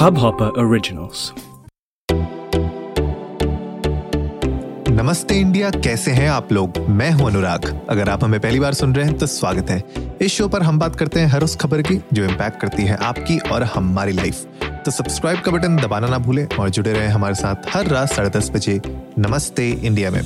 Hubhopper 0.00 0.46
Originals. 0.58 1.22
नमस्ते 4.90 5.34
India 5.34 5.70
कैसे 5.70 6.10
हैं 6.10 6.28
आप 6.30 6.52
लोग? 6.52 6.78
मैं 6.88 7.10
हूँ 7.10 7.26
अनुराग। 7.26 7.86
अगर 7.90 8.08
आप 8.08 8.24
हमें 8.24 8.38
पहली 8.40 8.60
बार 8.60 8.74
सुन 8.74 8.94
रहे 8.94 9.06
हैं 9.06 9.18
तो 9.18 9.26
स्वागत 9.26 9.70
है। 9.70 9.82
इस 10.22 10.32
शो 10.32 10.48
पर 10.48 10.62
हम 10.62 10.78
बात 10.78 10.96
करते 10.96 11.20
हैं 11.20 11.26
हर 11.26 11.44
उस 11.44 11.56
खबर 11.56 11.82
की 11.82 12.00
जो 12.12 12.24
इम्पैक्ट 12.24 12.60
करती 12.60 12.82
है 12.82 12.96
आपकी 12.96 13.38
और 13.38 13.62
हमारी 13.74 14.12
लाइफ 14.12 14.44
तो 14.84 14.90
सब्सक्राइब 14.90 15.40
का 15.40 15.52
बटन 15.52 15.76
दबाना 15.76 16.06
ना 16.06 16.18
भूलें 16.18 16.46
और 16.60 16.70
जुड़े 16.70 16.92
रहें 16.92 17.08
हमारे 17.08 17.34
साथ 17.34 17.76
हर 17.76 17.86
रात 17.86 18.12
साढ़े 18.12 18.30
दस 18.30 18.50
बजे 18.50 18.80
नमस्ते 19.18 19.70
इंडिया 19.70 20.10
में। 20.10 20.22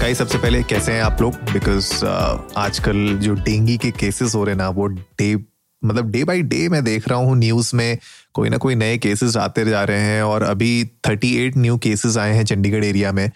कई 0.00 0.14
सबसे 0.14 0.38
पहले 0.38 0.62
कैसे 0.62 0.92
हैं 0.92 1.02
आप 1.02 1.22
लोग? 1.22 1.34
बिकॉज़ 1.52 1.94
uh, 1.94 2.56
आजकल 2.56 3.18
जो 3.18 3.34
डेंगी 3.34 3.78
के 3.78 3.90
केसेस 3.90 4.34
हो 4.34 4.44
रहे 4.44 4.54
ना 4.54 4.68
वो 4.68 4.86
डे 4.86 5.34
मतलब 5.82 6.10
डे 6.10 6.24
बाय 6.24 6.40
डे 6.42 6.68
मैं 6.68 6.84
देख 6.84 7.08
रहा 7.08 7.18
हूँ 7.18 7.36
न्यूज़ 7.36 7.76
में 7.76 7.98
कोई 8.34 8.48
ना 8.48 8.56
कोई 8.56 8.74
नए 8.74 8.98
केसेस 8.98 9.36
आते 9.36 9.64
जा 9.64 9.82
रहे 9.84 10.00
हैं 10.00 10.22
और 10.22 10.42
अभी 10.42 10.84
38 11.06 11.56
न्यू 11.56 11.76
केसेस 11.78 12.16
आए 12.16 12.34
हैं 12.34 12.44
चंडीगढ़ 12.44 12.84
एरिया 12.84 13.12
में 13.12 13.30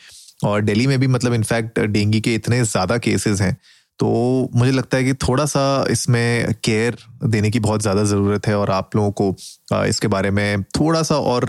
और 0.45 0.63
दिल्ली 0.63 0.87
में 0.87 0.99
भी 1.01 1.07
मतलब 1.07 1.35
इनफैक्ट 1.35 1.81
डेंगू 1.81 2.21
के 2.21 2.35
इतने 2.35 2.63
ज़्यादा 2.65 2.99
केसेस 2.99 3.41
हैं। 3.41 3.57
तो 3.99 4.09
मुझे 4.55 4.71
लगता 4.73 4.97
है 4.97 5.05
कि 5.05 5.13
थोड़ा 5.19 5.45
सा 5.47 5.63
इसमें 5.91 6.55
केयर 6.65 6.97
देने 7.25 7.51
की 7.51 7.61
बहुत 7.61 7.83
ज़्यादा 7.83 8.05
ज़रूरत 8.05 8.47
है 8.47 8.55
और 8.59 8.71
आप 8.71 8.97
लोगों 8.97 9.11
को 9.13 9.87
इसके 9.87 10.09
बारे 10.09 10.31
में 10.31 10.63
थोड़ा 10.79 11.03
सा 11.03 11.17
और 11.17 11.45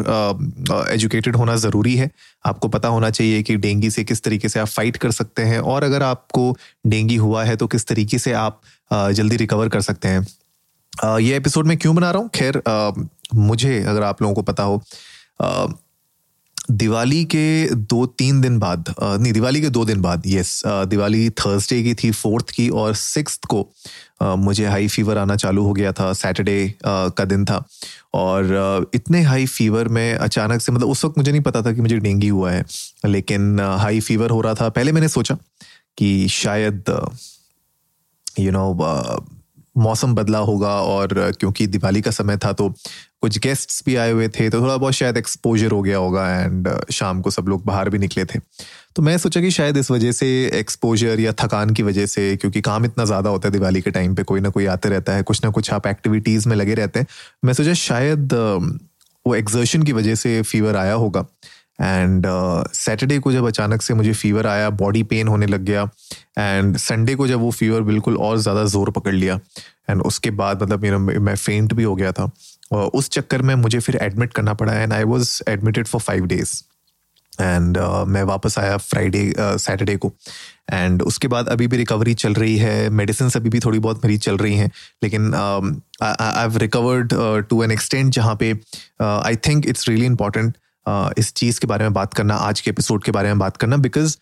एजुकेटेड 0.92 1.36
होना 1.36 1.56
ज़रूरी 1.58 1.96
है। 1.96 2.10
आपको 2.46 2.68
पता 2.68 2.88
होना 2.88 3.10
चाहिए 3.10 3.44
कि 3.44 3.56
डेंगू 3.58 3.90
से 3.90 4.04
किस 4.04 4.24
तरीके 4.24 4.50
से 4.50 4.60
आप 4.60 4.68
फाइट 4.68 4.98
कर 4.98 5.12
सकते 5.12 5.44
हैं 5.44 5.60
और 5.60 5.84
अगर 5.84 6.04
आपको 6.04 6.56
डेंगू 6.88 7.22
हुआ 7.22 7.44
है 7.44 7.56
तो 7.56 7.68
किस 7.68 7.88
तरीके 7.88 8.20
से 8.20 8.34
आप 8.34 8.62
जल्दी 8.92 9.36
रिकवर 9.38 9.70
कर 9.70 9.82
सकते 9.82 10.08
हैं। 10.08 10.26
ये 11.20 11.38
एपिसोड 11.38 11.68
में 11.68 11.78
क्यों 11.78 11.96
बना 11.96 12.12
रहा 12.12 12.22
हूँ? 12.22 12.30
खैर 12.30 12.62
मुझे 13.36 13.84
अगर 13.84 14.04
आप 14.04 14.22
लोगों 14.22 14.36
को 14.36 14.42
पता 14.42 14.64
हो 14.64 14.84
दिवाली 16.72 17.24
के 17.26 17.76
दो 17.76 18.06
तीन 18.06 18.42
दिन 18.42 18.58
बाद 18.60 18.94
नहीं, 19.02 19.32
दिवाली 19.34 19.62
के 19.62 19.70
दो 19.70 19.86
दिन 19.86 20.02
बाद 20.02 20.24
यस 20.28 20.62
दिवाली 20.68 21.30
थर्सडे 21.30 21.82
की 21.84 21.94
थी 21.94 22.12
फोर्थ 22.12 22.50
की 22.50 22.68
और 22.70 22.94
सिक्स 22.96 23.40
को 23.50 23.68
मुझे 24.24 24.66
हाई 24.66 24.88
फीवर 24.88 25.18
आना 25.18 25.36
चालू 25.36 25.64
हो 25.64 25.74
गया 25.74 25.92
था 25.92 26.12
सैटरडे 26.14 26.74
का 26.86 27.26
दिन 27.26 27.46
था। 27.46 27.64
और 28.14 28.90
इतने 28.94 29.22
हाई 29.22 29.46
फीवर 29.46 29.88
में 29.88 30.14
अचानक 30.14 30.62
से 30.62 30.72
मतलब 30.72 30.90
उस 30.90 31.04
वक्त 31.06 31.18
मुझे 31.18 31.32
नहीं 31.32 31.42
पता 31.42 31.62
था 31.62 31.74
कि 31.74 31.82
मुझे 31.82 31.98
डेंगू 31.98 32.36
हुआ 32.36 32.52
है, 32.52 32.64
लेकिन 33.06 33.60
हाई 33.60 34.00
फीवर 34.00 34.30
हो 34.30 34.42
रहा 34.42 34.54
था। 34.54 34.70
पहले 34.70 34.92
मैंने 34.92 35.08
सोचा 35.08 35.38
कि 35.98 36.28
शायद 36.30 36.84
यू 38.40 38.52
नो 38.52 38.74
मौसम 39.80 40.16
बदला 40.16 40.40
होगा 40.40 40.74
और 40.84 41.32
क्योंकि 41.40 41.68
दिवाली 41.68 42.02
का 42.02 42.12
समय 42.12 42.38
था 42.38 42.52
तो 42.54 42.70
कुछ 43.22 43.38
गेस्ट्स 43.40 43.84
भी 43.86 43.96
आए 43.96 44.12
हुए 44.12 44.28
थे 44.30 44.50
तो 44.50 44.62
थोड़ा 44.62 44.76
बहुत 44.78 44.94
शायद 44.94 45.18
एक्सपोजर 45.18 45.72
हो 45.72 45.82
गया 45.82 45.98
होगा 45.98 46.28
एंड 46.36 46.70
शाम 46.92 47.22
को 47.22 47.32
सब 47.32 47.48
लोग 47.48 47.64
बाहर 47.66 47.90
भी 47.90 47.98
निकले 47.98 48.26
थे। 48.26 48.40
तो 48.96 49.02
मैं 49.02 49.18
सोचा 49.18 49.42
कि 49.42 49.52
शायद 49.52 49.78
इस 49.78 49.92
वजह 49.92 50.12
से 50.12 50.28
एक्सपोजर 50.54 51.20
या 51.20 51.34
थकान 51.34 51.70
की 51.70 51.84
वजह 51.84 52.06
से, 52.06 52.36
क्योंकि 52.38 52.62
काम 52.62 52.86
इतना 52.86 53.06
ज़्यादा 53.06 53.30
होता 53.30 53.48
है 53.48 53.52
दिवाली 53.52 53.82
के 53.82 53.92
टाइम 53.92 54.16
पे, 54.16 54.24
कोई 54.24 54.40
ना 54.40 54.50
कोई 54.50 54.66
आते 54.66 54.90
रहता 54.90 55.14
है, 55.14 55.24
कुछ 55.24 55.44
ना 55.44 55.50
कुछ 55.50 55.72
आप 55.74 55.88
एक्टिविटीज़ 55.88 56.48
में 56.50 56.56
लगे 56.56 56.74
रहते 56.74 57.00
हैं। 57.00 57.08
मैं 57.46 57.54
सोचा 57.54 57.74
शायद 57.74 58.34
वो 59.26 59.36
एक्सर्शन 59.36 59.84
की 59.84 59.94
वजह 59.94 60.16
से 60.16 60.42
फीवर 60.42 60.76
आया 60.76 60.94
होगा। 60.94 61.26
एंड 61.82 62.26
सैटरडे 62.74 63.16
uh, 63.16 63.22
को 63.22 63.32
जब 63.32 63.48
अचानक 63.48 63.82
से 63.82 63.94
मुझे 63.94 64.14
फीवर 64.14 64.48
आया 64.48 64.70
बॉडी 64.76 65.04
पेन 65.06 65.28
होने 65.28 65.46
लग 65.46 65.62
गया 65.62 65.84
एंड 66.38 66.78
संडे 66.80 67.16
को 67.16 67.28
जब 67.28 67.40
वो 67.40 67.52
फीवर 67.52 67.82
बिल्कुल 67.84 68.18
और 68.20 68.38
ज़्यादा 68.38 68.64
ज़ोर 68.68 68.92
पकड़ 68.92 69.14
लिया 69.14 69.40
एंड 69.90 70.02
उसके 70.02 70.32
बाद 70.34 70.64
मतलब 70.64 70.86
यू 70.86 70.92
नो 70.92 71.20
मैं 71.22 71.36
फेंट 71.38 71.74
भी 71.74 71.84
हो 71.84 71.96
गया 71.96 72.12
था 72.12 72.32
और 72.72 72.90
उस 72.94 73.10
चक्कर 73.10 73.42
में 73.42 73.56
मुझे 73.58 73.80
फिर 73.80 73.98
एडमिट 74.02 74.34
करना 74.34 74.54
पड़ा 74.54 74.74
and 74.74 74.94
I 74.94 75.04
was 75.06 75.40
admitted 75.50 75.88
for 75.88 76.02
five 76.02 76.26
days 76.28 76.62
and 77.42 77.78
uh, 77.78 78.06
मैं 78.08 78.24
वापस 78.26 78.58
आया 78.60 78.78
फ्राइडे 78.78 79.32
सैटरडे 79.38 79.94
uh, 79.94 80.00
को 80.00 80.12
एंड 80.72 81.02
उसके 81.02 81.28
बाद 81.28 81.50
अभी 81.50 81.68
भी 81.68 81.78
रिकवरी 81.78 82.14
चल 82.16 82.34
रही 82.34 82.58
है 82.58 82.90
मेडिसिन 82.92 83.30
अभी 83.36 83.50
भी 83.50 83.60
थोड़ी 83.60 83.80
बहुत 83.80 84.06
मेरी 84.06 84.18
चल 84.18 84.38
रही 84.38 84.56
हैं 84.56 84.72
लेकिन 85.04 85.34
I 85.34 86.40
have 86.40 86.58
recovered 86.58 87.14
to 87.50 87.64
an 87.64 87.72
extent 87.72 88.14
जहाँ 88.14 88.36
पे 88.36 88.52
I 89.02 89.36
think 89.48 89.68
it's 89.68 89.88
really 89.90 90.06
important 90.06 90.58
इस 91.18 91.34
चीज़ 91.34 91.60
के 91.60 91.68
बारे 91.68 91.84
में 91.84 91.94
बात 91.94 92.14
करना 92.14 92.36
आज 92.36 92.62
के 92.62 92.72
एपिसोड 92.72 93.04
के 93.04 93.12
बारे 93.12 93.28
में 93.28 93.40
बात 93.40 93.58
करना 93.58 93.78
बिकॉज़ 93.78 94.18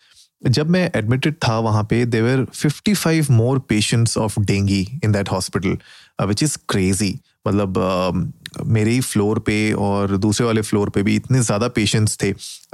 जब 0.48 0.70
मैं 0.70 0.90
एडमिटेड 0.96 1.34
था 1.34 1.58
वहाँ 1.58 1.84
पे 1.84 2.04
there were 2.04 2.44
fifty 2.44 2.94
five 2.94 3.26
more 3.30 3.58
patients 3.58 4.18
of 4.18 4.40
dengue 4.40 5.00
in 5.04 5.12
that 5.12 5.30
hospital 5.30 5.78
which 6.26 6.42
is 6.42 6.58
crazy 6.68 7.20
मतलब 7.48 7.74
uh, 7.74 8.66
मेरे 8.66 8.90
ही 8.90 9.00
फ्लोर 9.00 9.38
पे 9.38 9.72
और 9.72 10.16
दूसरे 10.16 10.46
वाले 10.46 10.62
फ्लोर 10.62 10.90
पे 10.90 11.02
भी 11.02 11.16
इतने 11.16 11.42
ज़्यादा 11.42 11.68
पेशेंट्स 11.68 12.18
थे। 12.22 12.28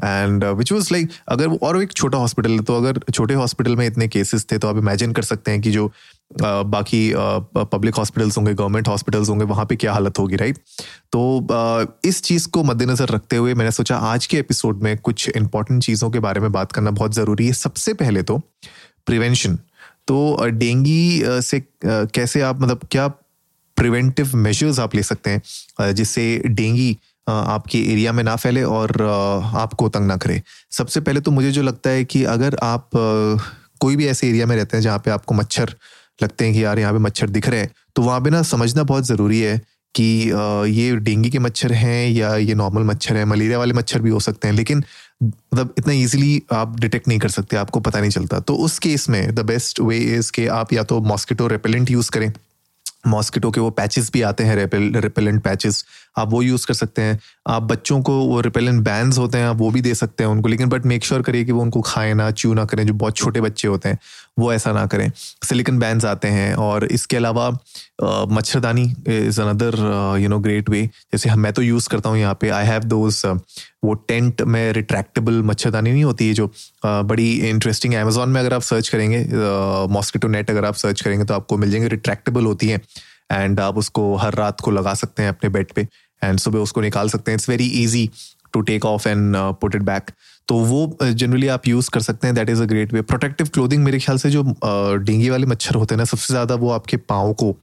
एंड 0.04 0.44
विच 0.44 0.72
वॉज़ 0.72 0.88
लाइक 0.92 1.10
अगर 1.28 1.48
वो 1.48 1.58
और 1.62 1.82
एक 1.82 1.92
छोटा 1.92 2.18
हॉस्पिटल 2.18 2.50
है 2.50 2.62
तो 2.62 2.76
अगर 2.76 3.00
छोटे 3.12 3.34
हॉस्पिटल 3.34 3.76
में 3.76 3.86
इतने 3.86 4.08
केसेस 4.08 4.46
थे 4.52 4.58
तो 4.58 4.68
आप 4.68 4.76
इमेजिन 4.76 5.12
कर 5.12 5.22
सकते 5.22 5.50
हैं 5.50 5.60
कि 5.60 5.70
जो 5.70 5.92
बाकी 6.42 7.12
पब्लिक 7.16 7.94
हॉस्पिटल्स 7.94 8.36
होंगे 8.38 8.54
गवर्नमेंट 8.54 8.88
हॉस्पिटल्स 8.88 9.28
होंगे, 9.28 9.44
वहाँ 9.44 9.64
पे 9.66 9.76
क्या 9.76 9.92
हालत 9.92 10.18
होगी 10.18 10.36
राइट 10.36 10.58
तो 11.12 11.46
इस 12.04 12.22
चीज़ 12.22 12.48
को 12.48 12.62
मद्देनज़र 12.64 13.08
रखते 13.08 13.36
हुए 13.36 13.54
मैंने 13.54 13.70
सोचा 13.70 13.96
आज 13.96 14.26
के 14.26 14.38
एपिसोड 14.38 14.82
में 14.82 14.96
कुछ 14.98 15.28
इंपॉर्टेंट 15.28 15.82
चीज़ों 15.82 16.10
के 16.10 16.18
बारे 16.20 16.40
में 16.40 16.50
बात 16.52 16.72
करना 16.72 16.90
बहुत 16.90 17.14
ज़रूरी 17.14 17.46
है। 17.46 17.52
सबसे 17.52 17.94
पहले 17.94 18.22
तो 18.22 18.38
प्रिवेंशन 19.06 19.58
तो 20.08 20.46
डेंगी 20.46 21.20
से 21.24 21.62
कैसे 21.86 22.40
आप 22.40 22.60
मतलब 22.60 22.80
क्या 22.90 23.08
प्रिवेंटिव 23.76 24.36
मेजर्स 24.36 24.78
आप 24.80 24.94
ले 24.94 25.02
सकते 25.02 25.30
हैं 25.30 25.92
जिससे 25.94 26.42
डेंगी 26.46 26.96
आपके 27.28 27.78
एरिया 27.92 28.12
में 28.12 28.22
ना 28.24 28.34
फैले 28.36 28.62
और 28.62 29.02
आपको 29.56 29.88
तंग 29.88 30.06
ना 30.06 30.16
करे? 30.16 30.42
सबसे 30.70 31.00
पहले 31.00 31.20
तो 31.20 31.30
मुझे 31.30 31.50
जो 31.52 31.62
लगता 31.62 31.90
है 31.90 32.04
कि 32.04 32.24
अगर 32.26 32.56
आप 32.62 32.90
कोई 33.80 33.96
भी 33.96 34.06
ऐसे 34.06 34.28
एरिया 34.28 34.46
में 34.46 34.54
रहते 34.56 34.76
हैं 34.76 34.82
जहाँ 34.82 34.98
पे 34.98 35.10
आपको 35.10 35.34
मच्छर 35.34 35.74
लगते 36.22 36.44
हैं 36.44 36.54
कि 36.54 36.64
यार 36.64 36.78
यहाँ 36.78 36.92
पे 36.92 36.98
मच्छर 37.00 37.30
दिख 37.30 37.48
रहे 37.48 37.60
हैं। 37.60 37.70
तो 37.96 38.02
वहाँ 38.02 38.20
पे 38.20 38.30
ना 38.30 38.42
समझना 38.44 38.82
बहुत 38.82 39.06
ज़रूरी 39.06 39.40
है 39.40 39.56
कि 39.94 40.04
ये 40.70 40.94
डेंगू 40.98 41.30
के 41.30 41.38
मच्छर 41.38 41.72
हैं 41.72 42.08
या 42.10 42.34
ये 42.36 42.54
नॉर्मल 42.54 42.82
मच्छर 42.84 43.16
हैं, 43.16 43.24
मलेरिया 43.24 43.58
वाले 43.58 43.74
मच्छर 43.74 44.00
भी 44.02 44.10
हो 44.10 44.20
सकते 44.20 44.48
हैं, 44.48 44.54
लेकिन 44.54 44.84
मतलब 45.22 45.74
इतना 45.78 45.92
इजीली 45.94 46.42
आप 46.52 46.78
डिटेक्ट 46.80 47.08
नहीं 47.08 47.18
कर 47.18 47.28
सकते, 47.28 47.56
आपको 47.56 47.80
पता 47.80 48.00
नहीं 48.00 48.10
चलता। 48.10 48.40
तो 48.40 48.54
उस 48.64 48.78
केस 48.78 49.08
में 49.08 49.34
द 49.34 49.40
बेस्ट 49.46 49.80
वे 49.80 49.98
इज़ 50.16 50.32
कि 50.32 50.46
आप 50.48 50.72
या 50.72 50.82
तो 50.82 51.00
मॉस्किटो 51.02 51.46
रेपेलेंट 51.46 51.90
यूज़ 51.90 52.10
करें। 52.10 52.32
मॉस्किटो 53.06 53.50
के 53.50 53.60
वो 53.60 53.70
पैचेस 53.70 54.10
भी 54.12 54.22
आते 54.22 54.44
हैं 54.44 54.56
रेपेलेंट 54.56 55.42
पैचेस 55.42 55.84
आप 56.16 56.30
वो 56.30 56.42
यूज़ 56.42 56.66
कर 56.66 56.74
सकते 56.74 57.02
हैं। 57.02 57.18
आप 57.48 57.62
बच्चों 57.62 58.00
को 58.02 58.12
वो 58.18 58.40
रिपेलेंट 58.40 58.82
बैंड 58.84 59.14
होते 59.14 59.38
हैं, 59.38 59.46
आप 59.46 59.56
वो 59.56 59.70
भी 59.70 59.80
दे 59.80 59.94
सकते 59.94 60.24
हैं 60.24 60.30
उनको, 60.30 60.48
लेकिन 60.48 60.68
बट 60.68 60.86
मेक 60.86 61.04
श्योर 61.04 61.22
करिए 61.22 61.44
कि 61.44 61.52
वो 61.52 61.62
उनको 61.62 61.80
खाएँ 61.82 62.14
ना 62.14 62.30
च्यू 62.32 62.52
ना 62.54 62.64
करें, 62.64 62.86
जो 62.86 62.94
बहुत 62.94 63.16
छोटे 63.16 63.40
बच्चे 63.40 63.68
होते 63.68 63.88
हैं, 63.88 63.98
वो 64.38 64.52
ऐसा 64.52 64.72
ना 64.72 64.86
करें। 64.86 65.10
सिलिकन 65.44 65.78
बैंड 65.78 66.04
आते 66.04 66.28
हैं 66.28 66.54
और 66.56 66.84
इसके 66.84 67.16
अलावा 67.16 67.48
मच्छरदानी 68.30 68.82
is 69.08 69.40
another 69.40 69.74
you 70.20 70.28
know 70.28 70.38
great 70.38 70.70
way 70.70 70.82
जैसे 70.86 71.34
मैं 71.36 71.52
तो 71.52 71.62
यूज़ 71.62 71.88
करता 71.88 72.10
हूँ 72.10 72.18
यहाँ 72.18 72.36
पे 72.40 72.48
आई 72.50 72.66
हैव 72.66 72.84
दोज 72.84 73.22
वो 73.84 73.94
टेंट 74.08 74.42
में 74.42 74.72
रिट्रैक्टेबल 74.72 75.42
मच्छरदानी 75.42 75.92
नहीं 75.92 76.04
होती 76.04 76.28
है 76.28 76.34
जो 76.34 76.50
बड़ी 76.84 77.32
इंटरेस्टिंग 77.48 77.94
अमेजोन 77.94 78.28
में 78.28 78.40
अगर 78.40 78.54
आप 78.54 78.62
सर्च 78.62 78.88
करेंगे 78.88 79.24
मॉस्किटो 79.94 80.28
नेट 80.28 80.50
अगर 80.50 80.64
आप 80.64 80.74
सर्च 80.74 81.00
करेंगे 81.00 81.24
तो 81.24 81.34
आपको 81.34 81.56
मिल 81.56 81.70
जाएँगे 81.70 81.88
रिट्रैक्टेबल 81.88 82.44
होती 82.44 82.68
है। 82.68 82.80
एंड 83.32 83.60
आप 83.60 83.76
उसको 83.78 84.14
हर 84.16 84.34
रात 84.34 84.60
को 84.60 84.70
लगा 84.70 84.94
सकते 84.94 85.22
हैं 85.22 85.28
अपने 85.28 85.50
बेड 85.50 85.72
पे। 85.74 85.86
एंड 86.24 86.38
सुबह 86.38 86.58
उसको 86.58 86.80
निकाल 86.80 87.08
सकते 87.08 87.30
हैं। 87.30 87.36
It's 87.36 87.48
very 87.48 87.66
easy 87.82 88.08
to 88.52 88.60
take 88.62 88.84
off 88.86 89.08
and 89.08 89.36
put 89.60 89.74
it 89.74 89.82
back 89.82 90.10
तो 90.48 90.56
वो 90.56 90.96
जनरली 91.02 91.48
आप 91.48 91.68
यूज़ 91.68 91.90
कर 91.90 92.00
सकते 92.00 92.26
हैं। 92.26 92.34
That 92.36 92.50
is 92.50 92.62
a 92.62 92.66
great 92.66 92.92
way 92.94 93.02
protective 93.04 93.48
clothing 93.54 93.84
मेरे 93.84 93.98
ख्याल 93.98 94.18
से 94.18 94.30
जो 94.30 94.42
डेंगी 94.44 95.30
वाले 95.30 95.46
मच्छर 95.46 95.74
होते 95.74 95.94
हैं 95.94 95.98
ना, 95.98 96.04
सबसे 96.04 96.32
ज़्यादा 96.34 96.54
वो 96.54 96.70
आपके 96.70 96.96
पाँव 96.96 97.32
को 97.34 97.54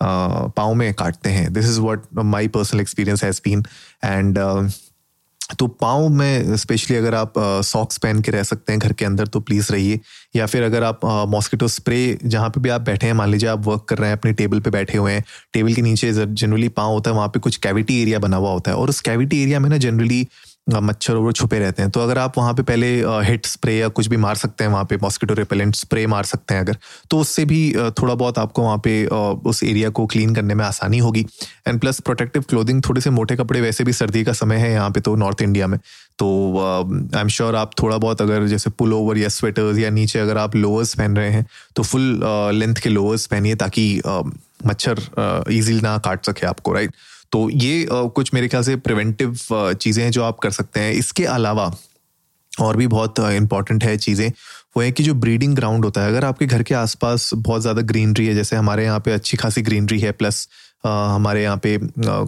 पाँव 0.00 0.74
में 0.74 0.92
काटते 0.94 1.30
हैं। 1.30 1.52
This 1.52 1.64
is 1.64 1.80
what 1.80 2.06
my 2.14 2.48
personal 2.48 2.80
experience 2.80 3.24
has 3.24 3.40
been 3.44 3.64
and 4.04 4.38
तो 5.58 5.66
पाँव 5.66 6.08
में 6.08 6.56
स्पेशली 6.56 6.96
अगर 6.96 7.14
आप 7.14 7.32
सॉक्स 7.64 7.98
पहन 7.98 8.20
के 8.22 8.30
रह 8.30 8.42
सकते 8.42 8.72
हैं 8.72 8.78
घर 8.78 8.92
के 8.92 9.04
अंदर 9.04 9.26
तो 9.26 9.40
प्लीज़ 9.40 9.72
रहिए। 9.72 10.00
या 10.36 10.46
फिर 10.46 10.62
अगर 10.62 10.82
आप 10.82 11.00
मॉस्किटो 11.28 11.68
स्प्रे 11.68 12.18
जहाँ 12.24 12.48
पे 12.50 12.60
भी 12.60 12.68
आप 12.68 12.80
बैठे 12.80 13.06
हैं, 13.06 13.14
मान 13.14 13.30
लीजिए 13.30 13.48
आप 13.48 13.66
वर्क 13.66 13.84
कर 13.88 13.98
रहे 13.98 14.10
हैं, 14.10 14.16
अपने 14.16 14.32
टेबल 14.32 14.60
पे 14.60 14.70
बैठे 14.70 14.98
हुए 14.98 15.12
हैं, 15.12 15.24
टेबल 15.52 15.74
के 15.74 15.82
नीचे 15.82 16.12
जनरली 16.12 16.68
पाँव 16.70 16.92
होता 16.92 17.10
है, 17.10 17.16
वहाँ 17.16 17.28
पे 17.28 17.40
कुछ 17.40 17.56
कैविटी 17.56 18.00
एरिया 18.02 18.18
बना 18.18 18.36
हुआ 18.36 18.50
होता 18.50 18.70
है 18.70 18.76
और 18.76 18.88
उस 18.88 19.00
कैविटी 19.00 19.42
एरिया 19.42 19.60
में 19.60 19.68
ना 19.70 19.76
जनरली 19.78 20.26
मच्छर 20.70 21.14
और 21.14 21.32
छुपे 21.32 21.58
रहते 21.58 21.82
हैं। 21.82 21.90
तो 21.90 22.00
अगर 22.00 22.18
आप 22.18 22.36
वहाँ 22.38 22.52
पे 22.54 22.62
पहले 22.62 22.86
हिट 23.26 23.46
स्प्रे 23.46 23.76
या 23.76 23.88
कुछ 23.90 24.06
भी 24.08 24.16
मार 24.16 24.34
सकते 24.34 24.64
हैं 24.64 24.70
वहाँ 24.70 24.84
पे, 24.84 24.96
मॉस्किटो 24.96 25.34
रिपेलेंट 25.34 25.74
स्प्रे 25.74 26.06
मार 26.06 26.24
सकते 26.24 26.54
हैं 26.54 26.60
अगर 26.60 26.76
तो 27.10 27.18
उससे 27.18 27.44
भी 27.44 27.72
थोड़ा 27.92 28.14
बहुत 28.14 28.38
आपको 28.38 28.62
वहाँ 28.62 28.78
पे 28.84 29.04
उस 29.06 29.62
एरिया 29.64 29.90
को 29.90 30.06
क्लीन 30.06 30.34
करने 30.34 30.54
में 30.54 30.64
आसानी 30.64 30.98
होगी। 30.98 31.26
एंड 31.68 31.80
प्लस 31.80 32.00
प्रोटेक्टिव 32.00 32.44
क्लोथिंग 32.48 32.82
थोड़े 32.88 33.00
से 33.00 33.10
मोटे 33.10 33.36
कपड़े, 33.36 33.60
वैसे 33.60 33.84
भी 33.84 33.92
सर्दी 33.92 34.24
का 34.24 34.32
समय 34.34 34.56
है 34.56 34.72
यहाँ 34.72 34.90
पे 34.90 35.00
तो 35.00 35.16
नॉर्थ 35.16 35.42
इंडिया 35.42 35.66
में। 35.66 35.78
तो 36.18 36.28
आई 37.14 37.20
एम 37.20 37.28
श्योर 37.28 37.56
आप 37.56 37.70
थोड़ा 37.82 37.96
बहुत 37.98 38.22
अगर 38.22 38.46
जैसे 38.46 38.70
पुल 38.70 38.92
ओवर 38.92 39.18
या 39.18 39.28
स्वेटर्स 39.30 39.78
या 39.78 39.90
नीचे 39.90 40.18
अगर 40.18 40.38
आप 40.38 40.56
लोअर्स 40.56 40.94
पहन 40.94 41.16
रहे 41.16 41.30
हैं 41.30 41.46
तो 41.76 41.82
फुल 41.82 42.20
लेंथ 42.54 42.74
के 42.74 42.88
लोअर्स 42.88 43.26
पहनिए 43.26 43.54
ताकि 43.54 43.86
मच्छर 44.66 45.00
इजीली 45.50 45.80
ना 45.80 45.96
काट 45.98 46.26
सके 46.26 46.46
आपको 46.46 46.72
राइट 46.72 46.94
तो 47.32 47.48
ये 47.50 47.86
कुछ 47.90 48.32
मेरे 48.34 48.48
ख्याल 48.48 48.62
से 48.62 48.76
प्रिवेंटिव 48.78 49.36
चीज़ें 49.52 50.02
हैं 50.04 50.10
जो 50.12 50.22
आप 50.24 50.38
कर 50.38 50.50
सकते 50.52 50.80
हैं। 50.80 50.92
इसके 50.94 51.24
अलावा 51.26 51.70
और 52.52 52.76
भी 52.76 52.86
बहुत 52.88 53.18
इंपॉर्टेंट 53.20 53.84
है 53.84 53.96
चीज़ें। 53.98 54.30
वो 54.76 54.82
है 54.82 54.90
कि 54.92 55.02
जो 55.02 55.14
ब्रीडिंग 55.16 55.54
ग्राउंड 55.56 55.84
होता 55.84 56.02
है, 56.02 56.08
अगर 56.08 56.24
आपके 56.24 56.46
घर 56.46 56.62
के 56.62 56.74
आसपास 56.74 57.30
बहुत 57.36 57.62
ज़्यादा 57.62 57.82
ग्रीनरी 57.82 58.26
है, 58.26 58.34
जैसे 58.34 58.56
हमारे 58.56 58.84
यहाँ 58.84 59.00
पे 59.00 59.12
अच्छी 59.12 59.36
खासी 59.36 59.62
ग्रीनरी 59.62 59.98
है 60.00 60.12
प्लस 60.14 60.46
हमारे 60.84 61.42
यहाँ 61.42 61.56
पे 61.62 61.76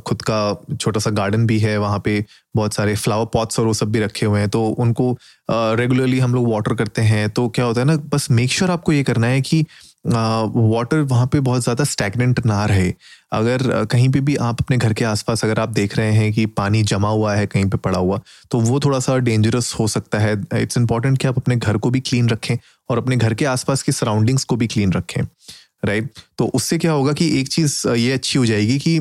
खुद 0.00 0.22
का 0.22 0.76
छोटा 0.80 1.00
सा 1.00 1.10
गार्डन 1.10 1.46
भी 1.46 1.58
है, 1.58 1.76
वहाँ 1.78 1.98
पे 2.04 2.24
बहुत 2.56 2.74
सारे 2.74 2.94
फ्लावर 2.96 3.26
पॉट्स 3.32 3.58
और 3.60 3.66
वो 3.66 3.72
सब 3.74 3.90
भी 3.92 4.00
रखे 4.00 4.26
हुए 4.26 4.40
हैं 4.40 4.48
तो 4.48 4.66
उनको 4.68 5.10
रेगुलरली 5.50 6.18
हम 6.18 6.34
लोग 6.34 6.50
वाटर 6.50 6.74
करते 6.74 7.02
हैं। 7.02 7.28
तो 7.30 7.48
क्या 7.48 7.64
होता 7.64 7.80
है 7.80 7.86
ना, 7.86 7.96
बस 7.96 8.30
मेक 8.30 8.50
श्योर 8.50 8.68
sure 8.68 8.78
आपको 8.78 8.92
ये 8.92 9.02
करना 9.02 9.26
है 9.26 9.40
कि 9.42 9.64
वाटर 10.04 11.00
वहाँ 11.02 11.26
पे 11.26 11.40
बहुत 11.40 11.62
ज़्यादा 11.62 11.84
स्टैगनेंट 11.84 12.44
ना 12.46 12.64
रहे। 12.66 12.92
अगर 13.32 13.84
कहीं 13.86 14.08
पे 14.12 14.20
भी 14.20 14.34
आप 14.38 14.60
अपने 14.60 14.76
घर 14.76 14.92
के 14.92 15.04
आसपास 15.04 15.44
अगर 15.44 15.60
आप 15.60 15.68
देख 15.70 15.96
रहे 15.98 16.12
हैं 16.12 16.32
कि 16.32 16.44
पानी 16.48 16.82
जमा 16.84 17.08
हुआ 17.08 17.34
है, 17.34 17.46
कहीं 17.46 17.64
पे 17.64 17.76
पड़ा 17.78 17.98
हुआ 17.98 18.20
तो 18.50 18.60
वो 18.60 18.80
थोड़ा 18.80 18.98
सा 18.98 19.16
डेंजरस 19.18 19.74
हो 19.78 19.86
सकता 19.88 20.18
है। 20.18 20.32
इट्स 20.54 20.78
इंपॉर्टेंट 20.78 21.18
कि 21.18 21.28
आप 21.28 21.38
अपने 21.38 21.56
घर 21.56 21.76
को 21.76 21.90
भी 21.90 22.00
क्लीन 22.00 22.28
रखें 22.28 22.56
और 22.90 22.98
अपने 22.98 23.16
घर 23.16 23.34
के 23.34 23.44
आसपास 23.46 23.82
की 23.82 23.92
सराउंडिंग्स 23.92 24.44
को 24.44 24.56
भी 24.56 24.66
क्लीन 24.66 24.92
रखें 24.92 25.22
राइट 25.84 26.10
तो 26.38 26.46
उससे 26.54 26.78
क्या 26.78 26.92
होगा 26.92 27.12
कि 27.12 27.28
एक 27.40 27.48
चीज़ 27.48 27.86
ये 27.88 28.12
अच्छी 28.12 28.38
हो 28.38 28.46
जाएगी 28.46 28.78
कि 28.78 28.98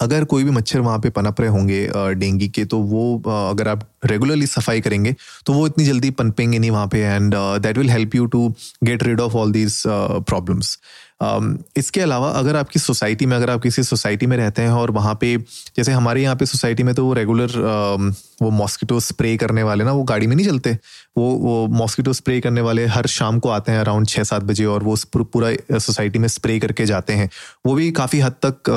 अगर 0.00 0.24
कोई 0.24 0.44
भी 0.44 0.50
मच्छर 0.50 0.80
वहाँ 0.80 0.98
पे 0.98 1.10
पनप 1.10 1.40
रहे 1.40 1.50
होंगे 1.50 1.86
डेंगू 2.14 2.48
के 2.54 2.64
तो 2.64 2.78
वो 2.78 3.04
अगर 3.50 3.68
आप 3.68 3.88
रेगुलरली 4.04 4.46
सफ़ाई 4.46 4.80
करेंगे 4.80 5.14
तो 5.46 5.52
वो 5.52 5.66
इतनी 5.66 5.84
जल्दी 5.84 6.10
पनपेंगे 6.10 6.58
नहीं 6.58 6.70
वहाँ 6.70 6.86
पे 6.86 7.00
and 7.00 7.34
that 7.62 7.78
will 7.78 7.90
help 7.90 8.14
you 8.14 8.26
to 8.26 8.48
get 8.84 9.02
rid 9.02 9.20
of 9.20 9.36
all 9.36 9.52
these 9.52 9.82
problems 9.86 10.78
इसके 11.20 12.00
अलावा 12.00 12.30
अगर 12.30 12.56
आपकी 12.56 12.80
सोसाइटी 12.80 13.26
में 13.26 13.36
अगर 13.36 13.50
आप 13.50 13.62
किसी 13.62 13.82
सोसाइटी 13.82 14.26
में 14.26 14.36
रहते 14.36 14.62
हैं 14.62 14.70
और 14.70 14.90
वहाँ 14.90 15.16
पे 15.20 15.36
जैसे 15.76 15.92
हमारे 15.92 16.22
यहाँ 16.22 16.36
पे 16.36 16.46
सोसाइटी 16.46 16.82
में 16.82 16.94
तो 16.94 17.04
वो 17.04 17.12
रेगुलर 17.12 17.48
um, 17.48 18.14
वो 18.42 18.50
मॉस्किटो 18.50 18.98
स्प्रे 19.00 19.36
करने 19.36 19.62
वाले 19.62 19.84
ना 19.84 19.92
वो 19.92 20.02
गाड़ी 20.02 20.26
में 20.26 20.34
नहीं 20.36 20.46
चलते। 20.46 20.72
वो 21.18 21.30
वो 21.30 21.66
मॉस्किटो 21.66 22.12
स्प्रे 22.12 22.40
करने 22.40 22.60
वाले 22.60 22.86
हर 22.86 23.06
शाम 23.06 23.38
को 23.38 23.48
आते 23.48 23.72
हैं 23.72 23.78
अराउंड 23.80 24.08
छः 24.08 24.22
सात 24.22 24.42
बजे 24.42 24.64
और 24.64 24.82
वो 24.84 24.96
पूरा 25.16 25.78
सोसाइटी 25.78 26.18
में 26.18 26.28
स्प्रे 26.28 26.58
करके 26.60 26.86
जाते 26.86 27.12
हैं। 27.12 27.28
वो 27.66 27.74
भी 27.74 27.90
काफ़ी 27.92 28.20
हद 28.20 28.34
तक 28.46 28.70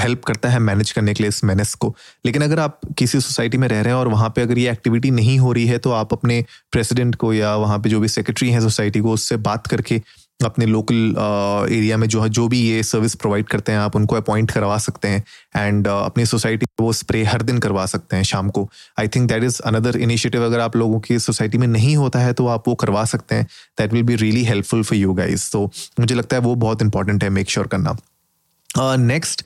हेल्प 0.00 0.20
um, 0.20 0.26
करता 0.26 0.48
है 0.48 0.58
मैनेज 0.58 0.92
करने 0.92 1.14
के 1.14 1.22
लिए 1.22 1.28
इस 1.28 1.42
मैनेस 1.44 1.74
को। 1.74 1.94
लेकिन 2.26 2.42
अगर 2.42 2.58
आप 2.58 2.80
किसी 2.98 3.20
सोसाइटी 3.20 3.58
में 3.58 3.68
रह 3.68 3.80
रहे 3.80 3.92
हैं 3.92 4.00
और 4.00 4.08
वहाँ 4.08 4.28
पर 4.28 4.42
अगर 4.42 4.58
ये 4.58 4.70
एक्टिविटी 4.70 5.10
नहीं 5.10 5.38
हो 5.38 5.52
रही 5.52 5.66
है 5.66 5.78
तो 5.78 5.90
आप 5.90 6.12
अपने 6.12 6.44
प्रेसिडेंट 6.72 7.14
को 7.14 7.32
या 7.34 7.54
वहाँ 7.56 7.78
पर 7.78 7.88
जो 7.88 8.00
भी 8.00 8.08
सेक्रेटरी 8.08 8.50
हैं 8.50 8.60
सोसाइटी 8.60 9.00
को 9.00 9.12
उससे 9.12 9.36
बात 9.36 9.66
करके 9.66 10.02
अपने 10.44 10.66
लोकल 10.66 10.94
एरिया 11.70 11.94
uh, 11.94 12.00
में 12.00 12.06
जो 12.08 12.20
है 12.20 12.28
जो 12.28 12.46
भी 12.48 12.60
ये 12.60 12.82
सर्विस 12.82 13.14
प्रोवाइड 13.14 13.46
करते 13.48 13.72
हैं 13.72 13.78
आप 13.78 13.96
उनको 13.96 14.16
अपॉइंट 14.16 14.50
करवा 14.50 14.76
सकते 14.78 15.08
हैं 15.08 15.24
एंड 15.56 15.88
uh, 15.88 16.04
अपनी 16.04 16.26
सोसाइटी 16.26 16.66
वो 16.80 16.92
स्प्रे 16.92 17.24
हर 17.24 17.42
दिन 17.42 17.58
करवा 17.58 17.86
सकते 17.86 18.16
हैं 18.16 18.22
शाम 18.22 18.50
को। 18.50 18.68
I 19.00 19.08
think 19.08 19.28
that 19.28 19.44
is 19.44 19.60
another 19.62 19.96
initiative 19.96 20.44
अगर 20.44 20.60
आप 20.60 20.76
लोगों 20.76 21.00
की 21.00 21.18
सोसाइटी 21.18 21.58
में 21.58 21.66
नहीं 21.66 21.96
होता 21.96 22.18
है 22.18 22.32
तो 22.32 22.46
आप 22.46 22.68
वो 22.68 22.74
करवा 22.74 23.04
सकते 23.04 23.34
हैं। 23.34 23.46
That 23.78 23.92
will 23.92 24.02
be 24.02 24.16
really 24.16 24.44
helpful 24.44 24.82
for 24.82 24.98
you 24.98 25.14
guys 25.14 25.50
तो 25.52 25.70
मुझे 26.00 26.14
लगता 26.14 26.36
है 26.36 26.42
वो 26.42 26.54
बहुत 26.54 26.82
इंपॉर्टेंट 26.82 27.24
है 27.24 27.30
मेक 27.30 27.50
श्योर 27.50 27.66
sure 27.66 27.76
करना। 27.76 28.96
नेक्स्ट 28.96 29.44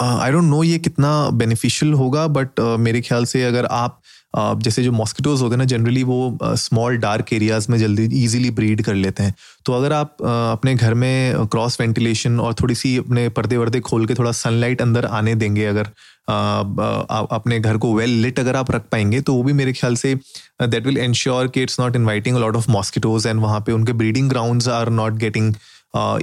आई 0.00 0.32
डोंट 0.32 0.44
नो 0.44 0.62
ये 0.62 0.78
कितना 0.78 1.30
बेनिफिशियल 1.30 1.92
होगा 1.92 2.26
बट 2.26 2.60
uh, 2.60 2.76
मेरे 2.78 3.00
ख्याल 3.00 3.24
से 3.24 3.44
अगर 3.44 3.66
आप 3.66 4.00
जैसे 4.38 4.82
जो 4.82 4.92
मॉस्किटोज 4.92 5.42
होते 5.42 5.52
हैं 5.52 5.58
ना 5.58 5.64
जनरली 5.64 6.02
वो 6.02 6.38
स्मॉल 6.44 6.96
डार्क 6.96 7.32
एरियाज़ 7.32 7.70
में 7.70 7.78
जल्दी 7.78 8.04
इजीली 8.24 8.50
ब्रीड 8.50 8.82
कर 8.82 8.94
लेते 8.94 9.22
हैं। 9.22 9.34
तो 9.66 9.72
अगर 9.72 9.92
आप 9.92 10.16
अपने 10.22 10.74
घर 10.74 10.94
में 10.94 11.46
क्रॉस 11.46 11.80
वेंटिलेशन 11.80 12.40
और 12.40 12.54
थोड़ी 12.54 12.74
सी 12.74 12.96
अपने 12.96 13.28
पर्दे 13.28 13.56
वर्दे 13.56 13.80
खोल 13.80 14.06
के 14.06 14.14
थोड़ा 14.14 14.32
सनलाइट 14.32 14.82
अंदर 14.82 15.04
आने 15.04 15.34
देंगे 15.34 15.66
अगर 15.66 15.90
अपने 16.28 17.58
घर 17.60 17.76
को 17.76 17.94
वेल 17.94 18.10
लिट 18.10 18.38
अगर 18.40 18.56
आप 18.56 18.70
रख 18.70 18.84
पाएँगे 18.92 19.20
तो 19.20 19.34
वो 19.34 19.42
भी 19.42 19.52
मेरे 19.52 19.72
ख्याल 19.72 19.96
से 19.96 20.14
दैट 20.62 20.86
विल 20.86 20.98
इंश्योर 20.98 21.48
कि 21.48 21.62
it's 21.62 21.80
not 21.80 21.96
inviting 21.96 22.36
lot 22.36 22.56
of 22.56 22.70
mosquitoes 22.70 23.26
and 23.26 23.40
वहाँ 23.40 23.60
पे 23.60 23.72
उनके 23.72 23.92
breeding 23.92 24.28
ground 24.28 24.68
are 24.68 24.90
not 24.90 25.12
getting 25.12 25.54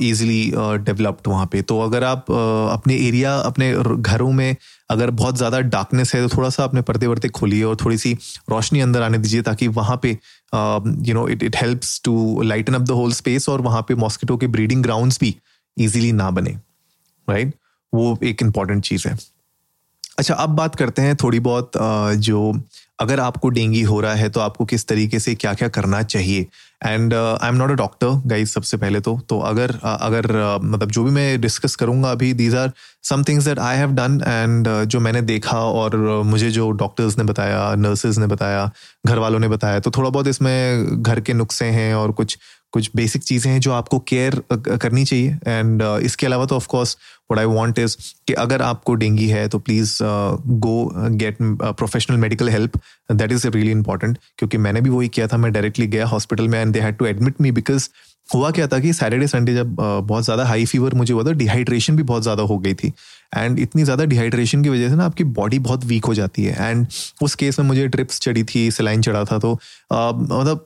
easily 0.01 0.51
developed 0.55 1.27
वहाँ 1.27 1.45
पे। 1.51 1.61
तो 1.61 1.79
अगर 1.81 2.03
आप 2.03 2.31
अपने 2.71 2.95
एरिया 3.07 3.35
अपने 3.37 3.71
घरों 3.97 4.31
में 4.31 4.55
अगर 4.89 5.11
बहुत 5.11 5.37
ज़्यादा 5.37 5.59
डार्कनेस 5.59 6.13
है 6.15 6.21
तो 6.21 6.35
थोड़ा 6.35 6.49
सा 6.49 6.63
अपने 6.63 6.81
पर्दे 6.81 7.07
वर्दे 7.07 7.29
खोलिए 7.29 7.63
और 7.63 7.75
थोड़ी 7.75 7.97
सी 7.97 8.13
रोशनी 8.49 8.79
अंदर 8.79 9.01
आने 9.01 9.17
दीजिए 9.17 9.41
ताकि 9.41 9.67
वहाँ 9.69 9.99
पे 10.03 10.11
you 11.07 11.13
know 11.13 11.27
it 11.27 11.43
it 11.43 11.55
helps 11.55 11.99
to 12.05 12.41
lighten 12.43 12.73
up 12.73 12.81
the 12.81 12.91
whole 12.91 13.13
space 13.13 13.49
और 13.49 13.61
वहाँ 13.61 13.81
पे 13.87 13.95
मॉस्किटो 13.95 14.37
के 14.37 14.47
ब्रीडिंग 14.47 14.83
ग्राउंड्स 14.83 15.19
भी 15.19 15.35
ईजिली 15.77 16.11
ना 16.11 16.29
बने। 16.31 16.51
Right 17.27 17.47
right? 17.47 17.59
वो 17.93 18.17
एक 18.23 18.41
इंपॉर्टेंट 18.41 18.83
चीज़ 18.83 19.07
है। 19.07 19.17
अच्छा 20.17 20.33
अब 20.33 20.49
बात 20.49 20.75
करते 20.75 21.01
हैं 21.01 21.15
थोड़ी 21.15 21.39
बहुत 21.41 21.71
जो 22.19 22.51
अगर 22.99 23.19
आपको 23.19 23.49
डेंगी 23.49 23.81
हो 23.81 23.99
रहा 23.99 24.13
है 24.13 24.29
तो 24.29 24.39
आपको 24.39 24.65
किस 24.65 24.87
तरीके 24.87 25.19
से 25.19 25.35
क्या 25.35 25.53
क्या 25.53 25.67
करना 25.67 26.01
चाहिए? 26.03 26.47
And 26.85 27.13
I 27.13 27.49
am 27.49 27.55
not 27.55 27.71
a 27.71 27.73
doctor 27.73 28.21
guys 28.25 28.49
सबसे 28.49 28.77
पहले 28.77 28.99
तो 28.99 29.19
तो 29.29 29.39
अगर 29.39 29.71
uh, 29.71 29.79
अगर 29.83 30.25
uh, 30.25 30.63
मतलब 30.63 30.91
जो 30.91 31.03
भी 31.03 31.11
मैं 31.11 31.41
डिस्कस 31.41 31.75
करूँगा 31.75 32.11
अभी 32.11 32.33
these 32.33 32.55
are 32.55 32.71
some 33.03 33.23
things 33.23 33.45
that 33.45 33.59
I 33.59 33.77
have 33.77 33.91
done 33.91 34.21
and 34.27 34.85
जो 34.85 34.99
मैंने 34.99 35.21
देखा 35.21 35.59
और 35.59 35.89
uh, 35.89 36.25
मुझे 36.25 36.51
जो 36.51 36.71
डॉक्टर्स 36.71 37.17
ने 37.17 37.23
बताया 37.23 37.75
नर्सेज 37.75 38.19
ने 38.19 38.27
बताया 38.27 38.71
घर 39.07 39.17
वालों 39.17 39.39
ने 39.39 39.47
बताया 39.47 39.79
तो 39.79 39.91
थोड़ा 39.91 40.09
बहुत 40.09 40.27
इसमें 40.27 40.85
घर 41.03 41.19
के 41.19 41.33
नुस्खे 41.33 41.65
हैं 41.65 41.95
और 41.95 42.11
कुछ 42.11 42.37
कुछ 42.71 42.89
बेसिक 42.95 43.23
चीज़ें 43.23 43.51
हैं 43.51 43.59
जो 43.59 43.71
आपको 43.71 43.99
केयर 43.99 44.43
करनी 44.53 45.05
चाहिए। 45.05 45.37
एंड 45.47 45.83
uh, 45.83 45.99
इसके 45.99 46.25
अलावा 46.25 46.45
तो 46.45 46.55
of course 46.55 46.97
what 47.31 47.39
I 47.39 47.45
want 47.45 47.79
is 47.79 47.97
कि 48.27 48.33
अगर 48.33 48.61
आपको 48.61 48.95
डेंगी 48.95 49.27
है 49.27 49.47
तो 49.49 49.59
please 49.59 49.97
go 50.65 50.91
get 50.95 51.37
professional 51.41 52.17
medical 52.17 52.49
help 52.49 52.79
that 53.11 53.31
is 53.31 53.47
really 53.47 53.71
important 53.71 54.17
क्योंकि 54.37 54.57
मैंने 54.57 54.81
भी 54.81 54.89
वही 54.89 55.07
किया 55.09 55.27
था 55.27 55.37
मैं 55.37 55.51
डायरेक्टली 55.51 55.87
गया 55.87 56.05
हॉस्पिटल 56.05 56.47
में 56.47 56.59
and 56.61 56.73
they 56.73 56.79
had 56.79 56.97
to 56.97 57.05
admit 57.05 57.41
me 57.41 57.51
because 57.51 57.89
हुआ 58.29 58.49
क्या 58.51 58.67
था 58.67 58.77
कि 58.79 58.91
सैटरडे 58.93 59.27
संडे 59.27 59.53
जब 59.53 59.75
uh, 59.75 60.07
बहुत 60.07 60.23
ज़्यादा 60.23 60.45
हाई 60.45 60.65
फीवर 60.65 60.93
मुझे 60.93 61.13
हुआ 61.13 61.23
था 61.23 61.31
डिहाइड्रेशन 61.31 61.95
भी 61.95 62.03
बहुत 62.03 62.23
ज़्यादा 62.23 62.43
हो 62.43 62.57
गई 62.57 62.73
थी। 62.73 62.91
एंड 63.37 63.59
इतनी 63.59 63.83
ज़्यादा 63.83 64.05
डिहाइड्रेशन 64.05 64.63
की 64.63 64.69
वजह 64.69 64.89
से 64.89 64.95
ना 64.95 65.05
आपकी 65.05 65.23
बॉडी 65.39 65.59
बहुत 65.59 65.85
वीक 65.85 66.05
हो 66.05 66.13
जाती 66.13 66.43
है। 66.43 66.69
एंड 66.69 66.85
उस 67.21 67.35
केस 67.35 67.59
में 67.59 67.65
मुझे 67.67 67.87
ट्रिप्स 67.87 68.19
चढ़ी 68.19 68.43
थी 68.43 68.69
सिलाइन 68.71 69.01
चढ़ा 69.01 69.23
था 69.25 69.39
तो 69.39 69.53
uh, 69.53 70.13
मतलब 70.15 70.65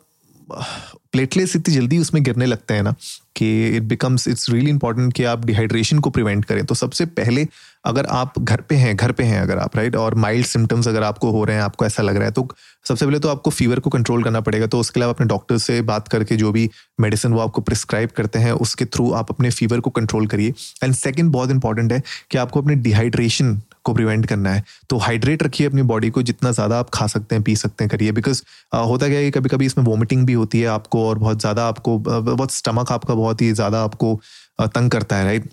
प्लेटलेट्स 0.51 1.55
इतनी 1.55 1.75
जल्दी 1.75 1.97
उसमें 1.97 2.23
गिरने 2.23 2.45
लगते 2.45 2.73
हैं 2.73 2.83
ना 2.83 2.93
कि 3.35 3.47
it 3.67 3.83
becomes 3.83 4.27
it's 4.27 4.49
really 4.49 4.69
important 4.69 5.13
कि 5.13 5.23
आप 5.23 5.45
डिहाइड्रेशन 5.45 5.99
को 5.99 6.09
प्रिवेंट 6.09 6.45
करें। 6.45 6.65
तो 6.65 6.75
सबसे 6.75 7.05
पहले 7.05 7.47
अगर 7.85 8.05
आप 8.05 8.39
घर 8.39 8.61
पे 8.61 8.75
हैं, 8.75 8.95
घर 8.95 9.11
पे 9.11 9.23
हैं 9.23 9.41
अगर 9.41 9.57
आप 9.57 9.75
राइट 9.77 9.95
और 9.95 10.15
माइल्ड 10.15 10.45
सिम्टम्स 10.45 10.87
अगर 10.87 11.03
आपको 11.03 11.31
हो 11.31 11.43
रहे 11.43 11.55
हैं, 11.55 11.63
आपको 11.63 11.85
ऐसा 11.85 12.03
लग 12.03 12.15
रहा 12.15 12.25
है 12.25 12.31
तो 12.31 12.47
सबसे 12.85 13.05
पहले 13.05 13.19
तो 13.19 13.29
आपको 13.29 13.51
फीवर 13.51 13.79
को 13.79 13.89
कंट्रोल 13.89 14.23
करना 14.23 14.39
पड़ेगा। 14.41 14.67
तो 14.67 14.79
उसके 14.79 15.01
आप 15.01 15.09
अपने 15.09 15.27
डॉक्टर 15.27 15.57
से 15.57 15.81
बात 15.83 16.07
करके 16.07 16.35
जो 16.35 16.51
भी 16.51 16.69
मेडिसिन 16.99 17.33
वो 17.33 17.39
आपको 17.39 17.61
प्रिस्क्राइब 17.61 18.09
करते 18.17 18.39
हैं, 18.39 18.51
उसके 18.51 18.85
थ्रू 18.85 19.11
आप 19.13 19.31
अपने 19.31 19.49
फीवर 19.51 19.79
को 19.79 19.89
कंट्रोल 19.89 20.27
करिए। 20.27 20.53
एंड 20.83 20.93
सेकेंड 20.95 21.31
बहुत 21.31 21.51
इंपॉर्टेंट 21.51 21.93
है 21.93 22.01
कि 22.31 22.37
आपको 22.37 22.61
अपने 22.61 22.75
डिहाइड्रेशन 22.77 23.59
को 23.87 23.93
प्रिवेंट 23.93 24.25
करना 24.25 24.53
है 24.53 24.63
तो 24.89 24.97
हाइड्रेट 24.99 25.43
रखिए 25.43 25.67
अपनी 25.67 25.81
बॉडी 25.91 26.09
को 26.09 26.21
जितना 26.23 26.51
ज़्यादा 26.51 26.79
आप 26.79 26.89
खा 26.93 27.07
सकते 27.07 27.35
हैं 27.35 27.43
पी 27.43 27.55
सकते 27.55 27.83
हैं 27.83 27.91
करिए। 27.91 28.11
बिकॉज़ 28.13 28.41
होता 28.75 29.07
क्या 29.07 29.17
है 29.17 29.25
कि 29.25 29.31
कभी 29.31 29.49
कभी 29.49 29.65
इसमें 29.65 29.85
वॉमिटिंग 29.85 30.25
भी 30.25 30.33
होती 30.35 30.61
है 30.61 30.67
आपको 30.69 31.07
और 31.09 31.19
बहुत 31.19 31.39
ज़्यादा 31.39 31.67
आपको 31.67 31.97
बहुत 31.99 32.51
स्टमक 32.53 32.91
आपका 32.91 33.13
बहुत 33.15 33.41
ही 33.41 33.51
ज़्यादा 33.53 33.83
आपको 33.83 34.19
तंग 34.61 34.91
करता 34.91 35.15
है 35.15 35.25
राइट 35.25 35.49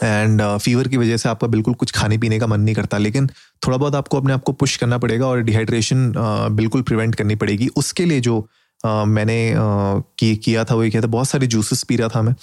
एंड 0.00 0.42
फीवर 0.58 0.88
की 0.88 0.96
वजह 0.96 1.16
से 1.16 1.28
आपका 1.28 1.46
बिल्कुल 1.48 1.74
कुछ 1.74 1.92
खाने 1.92 2.18
पीने 2.18 2.38
का 2.38 2.46
मन 2.46 2.60
नहीं 2.60 2.74
करता 2.74 2.98
लेकिन 2.98 3.26
थोड़ा 3.66 3.76
बहुत 3.76 3.94
आपको 3.94 4.16
अपने 4.16 4.32
आप 4.32 4.42
को 4.42 4.52
पुश 4.54 4.76
करना 4.76 4.98
पड़ेगा 4.98 5.26
और 5.26 5.40
डिहाइड्रेशन 5.42 6.12
बिल्कुल 6.56 6.82
प्रिवेंट 6.82 7.14
करनी 7.14 7.34
पड़ेगी। 7.36 7.68
उसके 7.76 8.04
लिए 8.04 8.20
जो 8.20 8.38
uh, 8.80 9.04
मैंने 9.06 9.38
uh, 9.50 10.02
की, 10.18 10.34
किया 10.36 10.64
था 10.64 10.74
वो 10.74 10.84
ये 10.84 10.90
किया 10.90 11.02
था 11.02 11.06
बहुत 11.08 11.28
सारे 11.28 11.46
जूसेस 11.46 11.82
पी 11.82 11.96
रहा 11.96 12.08
था 12.08 12.22
मैं। 12.22 12.34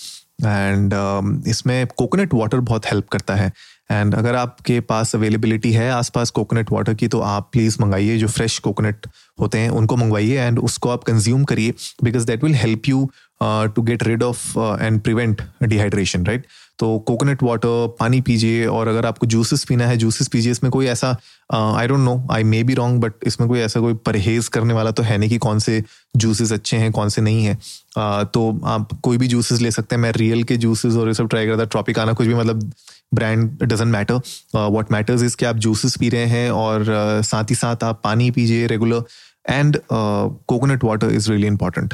एंड 0.44 0.94
uh, 0.94 1.48
इसमें 1.48 1.88
कोकोनट 1.98 2.34
वाटर 2.34 2.60
बहुत 2.62 2.86
हेल्प 2.86 3.08
करता 3.10 3.36
है। 3.36 3.52
एंड 3.90 4.16
अगर 4.16 4.36
आपके 4.36 4.80
पास 4.80 5.16
अवेलेबिलिटी 5.16 5.72
है 5.74 5.90
आसपास 5.92 6.30
कोकोनट 6.30 6.72
वाटर 6.72 6.94
की 6.94 7.08
तो 7.08 7.20
आप 7.20 7.50
प्लीज़ 7.52 7.78
मंगाइए 7.82 8.18
जो 8.18 8.28
फ्रेश 8.28 8.58
कोकोनट 8.60 9.08
होते 9.40 9.58
हैं, 9.58 9.70
उनको 9.70 9.96
मंगवाइए 9.96 10.40
एंड 10.40 10.60
उसको 10.60 10.90
आप 10.90 11.04
कंज्यूम 11.04 11.44
करिए 11.44 11.74
because 12.04 12.26
that 12.28 12.44
will 12.44 12.56
help 12.56 12.90
you 12.90 13.10
to 13.42 13.82
get 13.82 14.04
rid 14.04 14.24
of 14.24 14.60
and 14.60 15.02
prevent 15.02 15.42
dehydration 15.64 16.26
right 16.26 16.46
तो 16.80 16.98
कोकोनट 17.00 17.44
वाटर 17.44 17.96
पानी 18.00 18.20
पीजिए 18.22 18.66
और 18.68 18.88
अगर 18.88 19.06
आपको 19.06 19.28
जूसेस 19.28 19.64
पीना 19.64 19.88
है 19.88 19.98
जूसेस 19.98 20.28
पीजिए। 20.28 20.52
इसमें 20.52 20.72
कोई 20.72 20.86
ऐसा 20.88 21.10
I 21.54 21.88
don't 21.88 22.00
know 22.00 22.16
I 22.32 22.44
may 22.44 22.64
be 22.64 22.74
wrong 22.74 23.02
but 23.02 23.14
इसमें 23.28 23.48
कोई 23.50 23.60
ऐसा 23.60 23.80
कोई 23.80 23.94
परहेज 24.06 24.48
करने 24.48 24.74
वाला 24.74 24.92
तो 24.92 25.04
है 25.04 25.18
नहीं 25.18 25.30
कि 25.30 25.38
कौन 25.38 25.60
से 25.60 25.84
जूसेस 26.16 26.52
अच्छे 26.54 26.78
हैं 26.78 26.92
कौन 26.92 27.10
से 27.10 27.22
नहीं 27.22 27.46
है। 27.46 27.56
uh, 27.56 28.26
तो 28.26 28.60
आप 28.66 29.00
कोई 29.04 29.18
भी 29.18 29.28
जूसेस 29.28 29.62
ले 29.62 29.72
सकते 29.72 29.96
हैं। 29.96 30.02
मैं 30.02 30.12
रियल 30.14 30.44
के 30.44 30.58
जूसेस 30.58 30.96
और 30.96 31.08
ये 31.08 31.14
सब 31.14 31.30
ट्राई 31.30 31.48
करता 31.48 31.66
ट्रॉपिक 31.66 32.00
आना 32.00 32.14
कुछ 32.14 32.28
भी 32.28 32.34
मतलब 32.34 32.72
brand 33.14 33.64
doesn't 33.64 33.92
matter 33.92 34.20
what 34.56 34.92
matters 34.92 35.24
is 35.24 35.36
कि 35.38 35.46
आप 35.46 35.56
जूसेस 35.58 35.98
पी 35.98 36.10
रहे 36.10 36.26
हैं 36.26 36.50
और 36.52 36.82
uh, 36.82 37.26
साथ 37.26 37.50
ही 37.50 37.56
साथ 37.56 37.84
आप 37.84 38.02
पानी 38.04 38.32
पीजिए 38.32 38.68
regular 38.68 39.04
and 39.50 39.78
coconut 39.92 40.84
water 40.84 41.12
is 41.12 41.30
really 41.32 41.48
important 41.48 41.94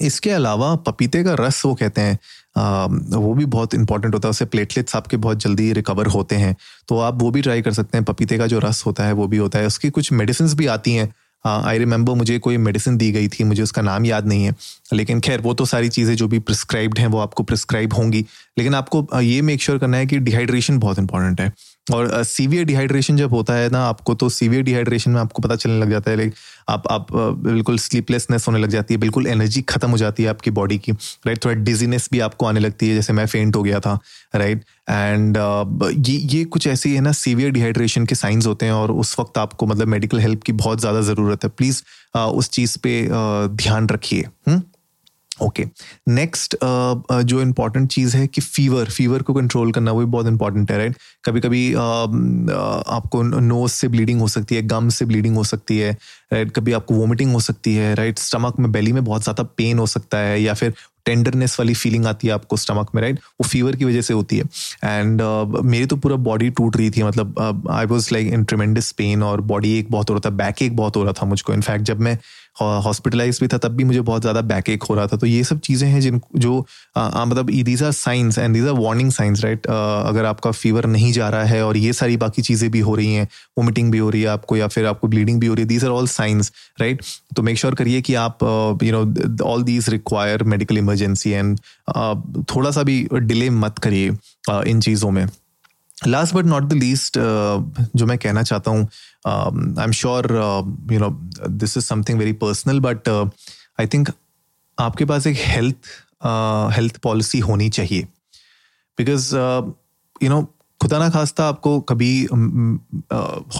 इसके 0.00 0.30
अलावा 0.30 0.74
पपीते 0.86 1.22
का 1.24 1.34
रस 1.38 1.64
वो 1.66 1.74
कहते 1.74 2.00
हैं। 2.00 2.18
वो 3.16 3.34
भी 3.34 3.44
बहुत 3.44 3.74
इंपॉर्टेंट 3.74 4.14
होता 4.14 4.28
है। 4.28 4.30
उससे 4.30 4.44
प्लेटलेट्स 4.44 4.96
आपके 4.96 5.16
बहुत 5.16 5.38
जल्दी 5.38 5.72
रिकवर 5.72 6.06
होते 6.06 6.36
हैं। 6.36 6.56
तो 6.88 6.98
आप 6.98 7.22
वो 7.22 7.30
भी 7.30 7.42
ट्राई 7.42 7.62
कर 7.62 7.72
सकते 7.72 7.98
हैं। 7.98 8.04
पपीते 8.04 8.38
का 8.38 8.46
जो 8.46 8.58
रस 8.58 8.82
होता 8.86 9.04
है, 9.04 9.12
वो 9.12 9.26
भी 9.26 9.36
होता 9.36 9.58
है। 9.58 9.66
उसकी 9.66 9.90
कुछ 9.90 10.12
मेडिसिन 10.12 10.54
भी 10.54 10.66
आती 10.66 10.92
हैं। 10.92 11.14
आई 11.46 11.78
रिमेंबर 11.78 12.12
मुझे 12.12 12.38
कोई 12.38 12.56
मेडिसिन 12.56 12.96
दी 12.96 13.12
गई 13.12 13.28
थी, 13.28 13.44
मुझे 13.44 13.62
उसका 13.62 13.82
नाम 13.82 14.04
याद 14.04 14.26
नहीं 14.26 14.44
है। 14.44 14.54
लेकिन 14.92 15.20
खैर, 15.20 15.40
वो 15.40 15.54
तो 15.54 15.64
सारी 15.64 15.88
चीज़ें 15.88 16.16
जो 16.16 16.28
भी 16.28 16.38
प्रिस्क्राइब्ड 16.38 16.98
हैं, 16.98 17.06
वो 17.06 17.18
आपको 17.18 17.42
प्रिस्क्राइब 17.42 17.94
होंगी। 17.94 18.26
लेकिन 18.58 18.74
आपको 18.74 19.20
ये 19.20 19.42
मेक 19.42 19.62
श्योर 19.62 19.78
sure 19.78 19.86
करना 19.86 19.96
है 19.96 20.06
कि 20.06 20.18
डिहाइड्रेशन 20.18 20.78
बहुत 20.78 20.98
इंपॉर्टेंट 20.98 21.40
है। 21.40 21.52
और 21.90 22.22
सीवियर 22.24 22.62
uh, 22.62 22.68
डिहाइड्रेशन 22.68 23.16
जब 23.16 23.30
होता 23.30 23.54
है 23.54 23.70
ना 23.70 23.84
आपको 23.84 24.14
तो 24.14 24.28
सीवियर 24.28 24.62
डिहाइड्रेशन 24.62 25.10
में 25.10 25.20
आपको 25.20 25.42
पता 25.42 25.56
चलने 25.56 25.80
लग 25.80 25.90
जाता 25.90 26.10
है 26.10 26.16
लाइक 26.16 26.34
आप 26.68 26.82
आप 26.90 27.06
बिल्कुल 27.12 27.78
स्लीपलेसनेस 27.78 28.46
होने 28.48 28.58
लग 28.58 28.70
जाती 28.70 28.94
है 28.94 29.00
बिल्कुल 29.00 29.26
एनर्जी 29.26 29.62
खत्म 29.62 29.90
हो 29.90 29.98
जाती 29.98 30.22
है 30.22 30.28
आपकी 30.28 30.50
बॉडी 30.50 30.78
की 30.78 30.92
राइट 30.92 31.44
थोड़ा 31.44 31.54
डिजीनेस 31.54 32.08
भी 32.12 32.20
आपको 32.20 32.46
आने 32.46 32.60
लगती 32.60 32.88
है 32.88 32.94
जैसे 32.94 33.12
मैं 33.12 33.26
फेंट 33.26 33.56
हो 33.56 33.62
गया 33.62 33.80
था 33.80 33.98
राइट 34.34 34.64
एंड 34.90 35.38
uh, 35.38 36.08
ये 36.08 36.16
ये 36.28 36.44
कुछ 36.44 36.66
ऐसी 36.66 36.94
है 36.94 37.00
ना 37.00 37.12
सीवियर 37.12 37.50
डिहाइड्रेशन 37.50 38.06
के 38.06 38.14
साइंस 38.14 38.46
होते 38.46 38.66
हैं 38.66 38.72
और 38.72 38.92
उस 38.92 39.16
वक्त 39.20 39.38
आपको 39.38 39.66
मतलब 39.66 39.88
मेडिकल 39.88 40.20
हेल्प 40.20 40.42
की 40.42 40.52
बहुत 40.54 40.80
ज़्यादा 40.80 41.00
ज़रूरत 41.00 41.44
है। 41.44 41.50
प्लीज़ 41.50 41.82
uh, 42.16 42.28
उस 42.32 42.50
चीज़ 42.50 42.78
पे 42.78 43.08
ध्यान 43.56 43.88
रखिए 43.88 44.26
hmm? 44.48 44.62
Okay. 45.42 45.64
Next 46.08 46.54
uh, 46.54 46.96
uh, 47.12 47.22
जो 47.22 47.40
इम्पोर्टेंट 47.42 47.88
चीज़ 47.90 48.16
है 48.16 48.26
कि 48.26 48.40
फीवर 48.40 48.90
फीवर 48.90 49.22
को 49.22 49.34
कंट्रोल 49.34 49.72
करना 49.72 49.92
वो 49.92 50.00
भी 50.00 50.06
बहुत 50.06 50.26
इंपॉर्टेंट 50.26 50.70
है 50.70 50.78
राइट 50.78 50.96
कभी 51.24 51.40
कभी 51.40 51.70
uh, 51.70 51.76
uh, 51.76 52.82
आपको 52.88 53.22
नोज़ 53.22 53.72
से 53.72 53.88
ब्लीडिंग 53.88 54.20
हो 54.20 54.28
सकती 54.28 54.54
है 54.54 54.62
गम 54.62 54.88
से 54.88 55.04
ब्लीडिंग 55.04 55.36
हो 55.36 55.44
सकती 55.44 55.78
है 55.78 55.96
राइट 56.32 56.50
कभी 56.50 56.72
आपको 56.72 56.94
वोमिटिंग 56.94 57.32
हो 57.32 57.40
सकती 57.40 57.74
है 57.74 57.94
राइट 57.94 58.18
स्टमक 58.18 58.58
में 58.58 58.70
बेली 58.72 58.92
में 58.92 59.04
बहुत 59.04 59.22
ज़्यादा 59.22 59.42
पेन 59.56 59.78
हो 59.78 59.86
सकता 59.86 60.18
है 60.18 60.42
या 60.42 60.54
फिर 60.54 60.74
टेंडरनेस 61.04 61.56
वाली 61.60 61.74
फीलिंग 61.74 62.06
आती 62.06 62.26
है 62.28 62.32
आपको 62.32 62.56
स्टमक 62.56 62.90
में 62.94 63.02
राइट 63.02 63.18
वो 63.18 63.44
फीवर 63.48 63.76
की 63.76 63.84
वजह 63.84 64.00
से 64.00 64.14
होती 64.14 64.38
है। 64.38 64.44
एंड 64.84 65.22
uh, 65.22 65.62
मेरी 65.64 65.86
तो 65.86 65.96
पूरा 65.96 66.16
बॉडी 66.16 66.50
टूट 66.50 66.76
रही 66.76 66.90
थी 66.90 67.02
मतलब 67.02 67.68
I 67.70 67.86
was 67.86 68.08
like 68.12 68.32
in 68.32 68.44
tremendous 68.44 68.90
pain 68.92 69.22
और 69.22 69.40
बॉडी 69.40 69.78
एक 69.78 69.90
बहुत 69.90 70.10
हो 70.10 70.14
रहा 70.14 70.30
था 70.30 70.34
बैक 70.34 70.62
एक 70.62 70.76
बहुत 70.76 70.96
हो 70.96 71.02
रहा 71.04 71.12
था 71.12 71.26
मुझको। 71.26 71.52
इनफैक्ट 71.52 71.84
जब 71.84 72.00
मैं 72.00 72.18
हॉस्पिटलाइज 72.60 73.38
भी 73.40 73.48
था 73.48 73.58
तब 73.58 73.76
भी 73.76 73.84
मुझे 73.84 74.00
बहुत 74.00 74.20
ज़्यादा 74.22 74.40
बैक 74.42 74.68
एक 74.70 74.82
हो 74.82 74.94
रहा 74.94 75.06
था। 75.06 75.16
तो 75.16 75.26
ये 75.26 75.42
सब 75.44 75.60
चीज़ें 75.60 75.88
हैं 75.88 76.00
जिन 76.00 76.20
जो 76.36 76.66
आ, 76.96 77.24
मतलब 77.24 77.50
these 77.50 77.82
are 77.82 77.92
signs 77.92 78.38
and 78.38 78.54
these 78.54 78.66
are 78.66 78.74
warning 78.74 79.10
signs 79.12 79.44
right 79.44 79.66
अगर 79.66 80.24
आपका 80.24 80.50
फीवर 80.52 80.86
नहीं 80.86 81.12
जा 81.12 81.28
रहा 81.28 81.44
है 81.44 81.62
और 81.64 81.76
ये 81.76 81.92
सारी 81.92 82.16
बाकी 82.16 82.42
चीज़ें 82.42 82.70
भी 82.70 82.80
हो 82.80 82.94
रही 82.94 83.14
हैं 83.14 83.28
वोमिटिंग 83.58 83.90
भी 83.92 83.98
हो 83.98 84.10
रही 84.10 84.22
है 84.22 84.28
आपको 84.28 84.56
या 84.56 84.68
फिर 84.68 84.86
आपको 84.86 85.08
ब्लीडिंग 85.08 85.40
भी 85.40 85.46
हो 85.46 85.54
रही 85.54 85.62
है 85.62 85.68
these 85.68 85.84
are 85.84 85.90
all 85.90 86.06
signs 86.08 86.52
right 86.80 87.02
तो 87.36 87.42
मेक 87.42 87.58
श्योर 87.58 87.74
करिए 87.74 88.00
कि 88.00 88.14
आप 88.16 88.38
you 88.82 88.92
know 88.92 89.44
all 89.44 89.62
these 89.62 89.88
require 89.88 90.42
medical 90.44 90.78
emergency 90.78 91.30
and 91.30 91.58
थोड़ा 92.46 92.70
सा 92.70 92.82
भी 92.82 93.06
डिले 93.12 93.50
मत 93.50 93.78
करिए 93.78 94.16
इन 94.66 94.80
चीज़ों 94.80 95.10
में। 95.10 95.26
Last 96.06 96.34
but 96.34 96.44
not 96.44 96.62
the 96.62 96.72
least 96.72 97.18
जो 97.96 98.06
मैं 98.06 98.18
कहना 98.18 98.42
चाहता 98.42 98.70
हूँ 98.70 98.88
I 99.78 99.84
am 99.84 99.92
sure 99.92 100.32
you 100.92 100.98
know 100.98 101.10
this 101.48 101.76
is 101.76 101.84
something 101.84 102.18
very 102.18 102.32
personal 102.32 102.80
but 102.80 103.08
I 103.80 103.86
think 103.86 104.08
आपके 104.78 105.04
पास 105.04 105.26
एक 105.26 105.36
हेल्थ 105.38 105.76
हेल्थ 106.76 106.96
पॉलिसी 106.96 107.38
होनी 107.38 107.68
चाहिए। 107.68 108.02
बिकॉज़ 108.98 109.36
यू 110.22 110.28
नो 110.28 110.54
खुदा 110.82 110.98
ना 110.98 111.10
खास्ता 111.10 111.44
आपको 111.48 111.80
कभी 111.80 112.28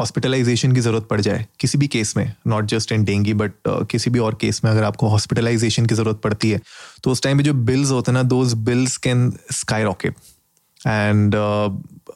हॉस्पिटलाइजेशन 0.01 0.69
uh, 0.69 0.75
की 0.75 0.81
ज़रूरत 0.81 1.07
पड़ 1.11 1.21
जाए 1.21 1.47
किसी 1.61 1.79
भी 1.79 1.87
केस 1.87 2.17
में 2.17 2.35
not 2.47 2.65
just 2.65 2.93
in 2.93 3.05
dengue 3.05 3.35
but 3.35 3.53
किसी 3.69 4.11
भी 4.11 4.19
और 4.19 4.35
केस 4.35 4.61
में 4.65 4.71
अगर 4.71 4.85
आपको 4.85 5.09
हॉस्पिटलाइजेशन 5.09 5.87
की 5.87 5.95
ज़रूरत 5.95 6.17
पड़ती 6.17 6.51
है 6.51 6.61
तो 7.05 7.11
उस 7.11 7.23
टाइम 7.23 7.39
पे 7.39 7.43
जो 7.45 7.55
बिल्स 7.55 7.91
होते 7.91 8.11
हैं 8.11 8.15
ना 8.15 8.23
those 8.23 8.55
bills 8.55 8.97
can 8.97 9.33
skyrocket 9.83 10.15
and 10.87 11.35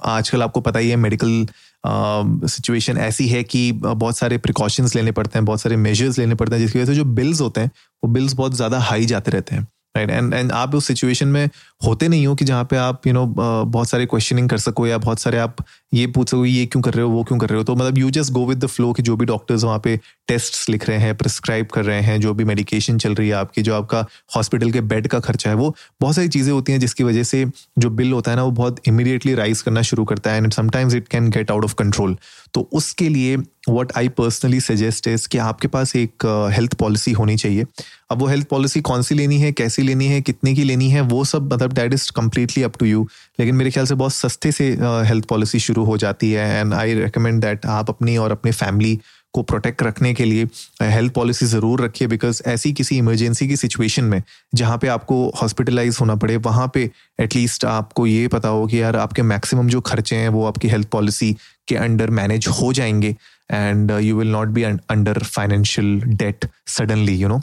आजकल 0.05 0.43
आपको 0.43 0.61
पता 0.61 0.79
ही 0.79 0.91
है 0.91 0.97
मेडिकल 0.97 1.47
सिचुएशन 1.87 2.95
uh, 2.95 3.01
ऐसी 3.01 3.29
है 3.29 3.43
कि 3.45 3.71
बहुत 3.73 4.19
सारे 4.19 4.39
प्रिकॉशंस 4.39 4.95
लेने 4.97 5.13
पड़ते 5.13 5.39
हैं 5.39 5.45
बहुत 5.45 5.61
सारे 5.61 5.77
मेजर्स 5.77 6.19
लेने 6.19 6.35
पड़ते 6.35 6.57
हैं 6.57 6.63
जिसकी 6.63 6.79
वजह 6.79 6.93
से 6.93 6.95
जो 6.95 7.05
बिल्स 7.05 7.41
होते 7.41 7.61
हैं 7.61 7.71
वो 8.03 8.11
बिल्स 8.11 8.35
बहुत 8.35 8.55
ज़्यादा 8.55 8.79
हाई 8.81 9.07
जाते 9.07 9.31
रहते 9.31 9.55
हैं 9.55 9.67
राइट 9.97 10.11
एंड 10.11 10.35
एंड 10.35 10.53
आप 10.53 10.75
उस 10.75 10.87
सिचुएशन 10.87 11.29
में 11.29 11.49
होते 11.85 12.09
नहीं 12.09 12.27
हो 12.27 12.35
कि 12.35 12.45
जहाँ 12.45 12.65
पे 12.65 12.77
आप 12.77 13.07
यू 13.07 13.13
नो 13.13 13.27
बहुत 13.27 13.89
सारे 13.89 14.07
क्वेश्चनिंग 14.07 14.49
कर 14.49 14.59
सको 14.59 14.87
या 14.87 14.99
बहुत 14.99 15.21
सारे 15.21 15.39
आप 15.39 15.57
ये 15.95 16.07
पूछ 16.07 16.29
सको, 16.31 16.45
ये 16.47 16.67
क्यों 16.67 16.83
कर 16.83 16.95
रहे 16.95 17.05
हो, 17.05 17.11
वो 17.11 17.23
क्यों 17.25 17.39
कर 17.39 17.49
रहे 17.49 17.59
हो? 17.59 17.65
तो 17.65 17.75
मतलब 17.77 17.99
you 17.99 18.11
just 18.11 18.33
go 18.33 18.45
with 18.47 18.59
the 18.59 18.67
flow 18.67 18.93
कि 18.93 19.03
जो 19.03 19.17
भी 19.17 19.27
डॉक्टर्स 19.27 19.65
वहाँ 19.65 19.79
पे 19.85 19.99
टेस्ट 20.29 20.71
लिख 20.71 20.89
रहे 20.89 20.99
हैं 20.99 21.17
प्रिस्क्राइब 21.17 21.67
कर 21.67 21.85
रहे 21.85 22.01
हैं, 22.01 22.21
जो 22.21 22.35
भी 22.35 22.45
मेडिकेशन 22.45 22.99
चल 22.99 23.15
रही 23.15 23.29
है 23.29 23.35
आपकी, 23.35 23.63
जो 23.63 23.75
आपका 23.75 24.05
हॉस्पिटल 24.37 24.71
के 24.71 24.81
बेड 24.83 25.09
का 25.09 25.21
खर्चा 25.21 25.51
है, 25.51 25.57
वो 25.57 25.75
बहुत 26.01 26.15
सारी 26.17 26.29
चीज़ें 26.29 26.53
होती 26.53 26.73
हैं 26.73 26.81
जिसकी 26.81 27.05
वजह 27.05 27.23
से 27.23 27.45
जो 27.79 27.91
बिल 27.91 28.13
होता 28.13 28.31
है 28.31 28.37
ना, 28.37 28.43
वो 28.43 28.51
बहुत 28.51 28.81
इमीडिएटली 28.89 29.35
राइज 29.35 29.63
करना 29.63 29.83
शुरू 29.83 30.05
करता 30.05 30.33
है 30.33 30.43
and 30.43 30.53
sometimes 30.53 30.95
it 30.95 31.09
can 31.09 31.31
get 31.31 31.51
out 31.51 31.65
of 31.65 31.75
control 31.75 32.17
तो 32.55 32.69
उसके 32.73 33.09
लिए 33.09 33.37
what 33.69 33.93
I 33.97 34.09
personally 34.09 34.61
suggest 34.61 35.07
is 35.09 35.29
कि 35.29 35.39
आपके 35.39 35.69
पास 35.69 35.95
एक 35.97 36.27
हेल्थ 36.53 36.75
पॉलिसी 36.75 37.13
होनी 37.13 37.37
चाहिए। 37.37 37.65
अब 38.11 38.19
वो 38.19 38.27
हेल्थ 38.27 38.47
पॉलिसी 38.49 38.81
कौन 38.81 39.03
सी 39.03 39.15
लेनी 39.15 39.39
है, 39.39 39.53
कैसी 39.53 39.83
लेनी 39.83 40.07
है, 40.07 40.21
कितने 40.21 40.55
की 40.55 40.65
लेनी 40.65 40.89
है, 40.91 41.01
वो 41.01 41.25
सब 41.25 41.53
मतलब 41.53 41.72
that 41.73 41.95
is 41.95 42.11
completely 42.17 42.63
up 42.63 42.79
to 42.79 42.87
you 42.87 43.09
लेकिन 43.41 43.55
मेरे 43.55 43.71
ख्याल 43.71 43.87
से 43.87 43.95
बहुत 43.95 44.15
सस्ते 44.15 44.53
से 44.53 44.69
हेल्थ 44.83 45.25
पॉलिसी 45.25 45.59
शुरू 45.61 45.85
हो 45.85 45.97
जाती 45.97 46.33
है 46.33 46.61
एंड 46.61 46.75
आई 46.75 46.95
रिकमेंड 46.95 47.41
दैट 47.41 47.67
आप 47.67 47.91
अपनी 47.91 48.17
और 48.17 48.33
अपने 48.33 48.53
फैमिली 48.53 48.99
को 49.35 49.43
प्रोटेक्ट 49.43 49.83
रखने 49.83 50.13
के 50.15 50.25
लिए 50.25 50.47
हेल्थ 50.83 51.13
पॉलिसी 51.13 51.47
ज़रूर 51.47 51.81
रखिए 51.81 52.09
बिकॉज़ 52.09 52.43
ऐसी 52.47 52.73
किसी 52.73 52.97
इमरजेंसी 52.99 53.49
की 53.49 53.57
सिचुएशन 53.57 54.05
में, 54.05 54.23
जहाँ 54.55 54.79
पे 54.79 54.89
आपको 54.89 55.17
हॉस्पिटलाइज 55.43 55.97
होना 56.01 56.15
पड़े, 56.15 56.37
वहाँ 56.37 56.71
पे 56.75 56.91
एटलीस्ट 57.21 57.65
आपको 57.65 58.07
ये 58.07 58.27
पता 58.29 58.49
हो 58.49 58.67
कि 58.67 58.81
यार 58.83 58.97
आपके 58.97 59.23
मैक्सिमम 59.23 59.69
जो 59.69 59.81
खर्चे 59.81 60.17
हैं, 60.17 60.29
वो 60.29 60.45
आपकी 60.47 60.69
हेल्थ 60.69 60.89
पॉलिसी 60.89 61.37
के 61.69 61.77
अंडर 61.77 62.11
मैनेज 62.11 62.49
हो 62.61 62.73
जाएँगे 62.73 63.17
and 63.53 63.91
you 63.91 64.19
will 64.19 64.29
not 64.29 64.49
be 64.49 64.63
under 64.63 65.23
financial 65.23 66.01
debt 66.07 66.49
suddenly 66.67 67.17
you 67.17 67.29
know 67.29 67.41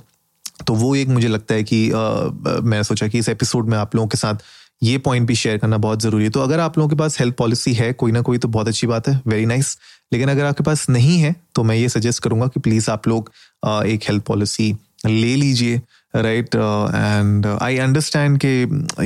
तो 0.67 0.73
वो 0.75 0.95
एक 0.95 1.07
मुझे 1.07 1.27
लगता 1.27 1.55
है 1.55 1.63
कि 1.63 1.87
uh, 1.89 2.63
मैं 2.63 2.81
सोचा 2.83 3.07
कि 3.07 3.19
इस 3.19 3.29
एपिसोड 3.29 3.69
में 3.69 3.77
आप 3.77 3.95
लोगों 3.95 4.07
के 4.07 4.17
साथ 4.17 4.35
ये 4.83 4.97
पॉइंट 4.97 5.27
भी 5.27 5.35
शेयर 5.35 5.57
करना 5.57 5.77
बहुत 5.77 6.01
ज़रूरी 6.01 6.23
है। 6.23 6.29
तो 6.29 6.41
अगर 6.41 6.59
आप 6.59 6.77
लोगों 6.77 6.89
के 6.89 6.95
पास 6.95 7.19
हेल्थ 7.19 7.35
पॉलिसी 7.35 7.73
है 7.73 7.91
कोई 7.93 8.11
ना 8.11 8.21
कोई 8.21 8.37
तो 8.37 8.47
बहुत 8.47 8.67
अच्छी 8.67 8.87
बात 8.87 9.07
है 9.07 9.21
वेरी 9.27 9.45
नाइस 9.45 9.77
लेकिन 10.13 10.29
अगर 10.29 10.45
आपके 10.45 10.63
पास 10.63 10.89
नहीं 10.89 11.17
है 11.19 11.35
तो 11.55 11.63
मैं 11.63 11.75
ये 11.75 11.89
सजेस्ट 11.89 12.23
करूँगा 12.23 12.47
कि 12.47 12.59
प्लीज़ 12.59 12.89
आप 12.91 13.07
लोग 13.07 13.31
एक 13.85 14.03
हेल्थ 14.03 14.23
पॉलिसी 14.23 14.71
ले 15.05 15.35
लीजिए 15.35 15.81
राइट 16.15 16.55
एंड 16.55 17.45
आई 17.61 17.77
अंडरस्टैंड 17.77 18.39
कि 18.45 18.61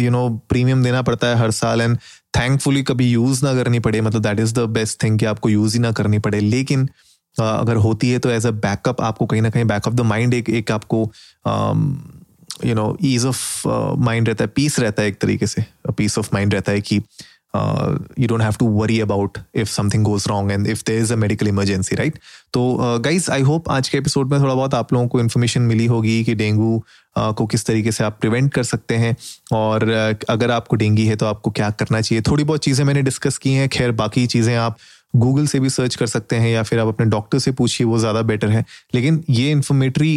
यू 0.05 0.11
नो 0.11 0.27
प्रीमियम 0.49 0.83
देना 0.83 1.01
पड़ता 1.01 1.27
है 1.27 1.35
हर 1.35 1.51
साल 1.51 1.81
एंड 1.81 1.97
थैंकफुली 2.37 2.83
कभी 2.83 3.09
यूज़ 3.11 3.43
ना 3.45 3.53
करनी 3.53 3.79
पड़े। 3.79 4.01
मतलब 4.01 4.21
that 4.21 4.39
is 4.39 4.53
the 4.53 4.59
best 4.75 5.03
thing 5.03 5.19
कि 5.19 5.25
आपको 5.25 5.49
यूज़ 5.49 5.73
ही 5.73 5.79
ना 5.79 5.91
करनी 5.91 6.19
पड़े। 6.19 6.39
लेकिन 6.39 6.85
uh, 6.85 6.91
अगर 7.37 7.75
होती 7.75 8.09
है 8.09 8.19
तो 8.19 8.29
एज 8.29 8.45
अ 8.45 8.51
बैकअप 8.51 9.01
आपको 9.01 9.25
कहीं 9.25 9.41
ना 9.41 9.49
कहीं 9.49 9.65
बैक 9.65 9.87
ऑफ़ 9.87 9.93
द 9.93 10.01
माइंड 10.01 10.33
एक 10.33 10.49
एक 10.49 10.71
आपको 10.71 11.03
you 12.65 12.75
know 12.75 12.95
ease 13.03 13.25
of 13.25 13.67
mind 13.99 14.27
रहता 14.27 14.43
है 14.43 14.51
पीस 14.55 14.79
रहता 14.79 15.01
है 15.01 15.07
एक 15.07 15.21
तरीके 15.21 15.47
से। 15.47 15.65
पीस 15.97 16.17
ऑफ़ 16.17 16.29
माइंड 16.33 16.53
रहता 16.53 16.71
है 16.71 16.81
कि 16.81 17.01
you 18.19 18.27
don't 18.27 18.41
have 18.41 18.53
to 18.59 18.67
worry 18.67 18.99
about 18.99 19.37
if 19.55 19.69
something 19.69 20.03
goes 20.03 20.23
wrong 20.27 20.51
and 20.51 20.67
if 20.67 20.83
there 20.87 21.01
is 21.01 21.13
a 21.13 21.15
medical 21.15 21.47
emergency 21.47 21.95
right 21.95 22.17
तो 22.53 22.77
गाइज़ 22.99 23.29
आई 23.31 23.41
होप 23.41 23.69
आज 23.69 23.89
के 23.89 23.97
एपिसोड 23.97 24.31
में 24.31 24.39
थोड़ा 24.41 24.53
बहुत 24.53 24.73
आप 24.73 24.93
लोगों 24.93 25.07
को 25.07 25.19
इन्फॉर्मेशन 25.19 25.61
मिली 25.61 25.85
होगी 25.85 26.23
कि 26.23 26.35
डेंगू 26.35 26.83
uh, 27.17 27.33
को 27.33 27.45
किस 27.45 27.65
तरीके 27.65 27.91
से 27.91 28.03
आप 28.03 28.17
प्रिवेंट 28.21 28.51
कर 28.53 28.63
सकते 28.63 28.95
हैं। 28.95 29.15
और 29.53 29.85
uh, 30.13 30.25
अगर 30.29 30.51
आपको 30.51 30.75
डेंगी 30.75 31.05
है 31.05 31.15
तो 31.15 31.25
आपको 31.25 31.51
क्या 31.51 31.69
करना 31.69 32.01
चाहिए? 32.01 32.21
थोड़ी 32.21 32.43
बहुत 32.43 32.63
चीज़ें 32.63 32.85
मैंने 32.85 33.01
डिस्कस 33.01 33.37
की 33.37 33.53
हैं। 33.53 33.69
खैर 33.69 33.91
बाकी 33.91 34.25
चीज़ें 34.27 34.55
आप 34.55 34.77
गूगल 35.13 35.45
से 35.47 35.59
भी 35.59 35.69
सर्च 35.69 35.95
कर 35.95 36.07
सकते 36.07 36.35
हैं 36.35 36.49
या 36.49 36.63
फिर 36.63 36.79
आप 36.79 36.87
अपने 36.87 37.05
डॉक्टर 37.05 37.39
से 37.39 37.51
पूछिए, 37.51 37.87
वो 37.87 37.97
ज़्यादा 37.99 38.21
बेटर 38.21 38.49
है। 38.49 38.63
लेकिन 38.95 39.23
ये 39.29 39.51
इन्फॉर्मेटरी 39.51 40.15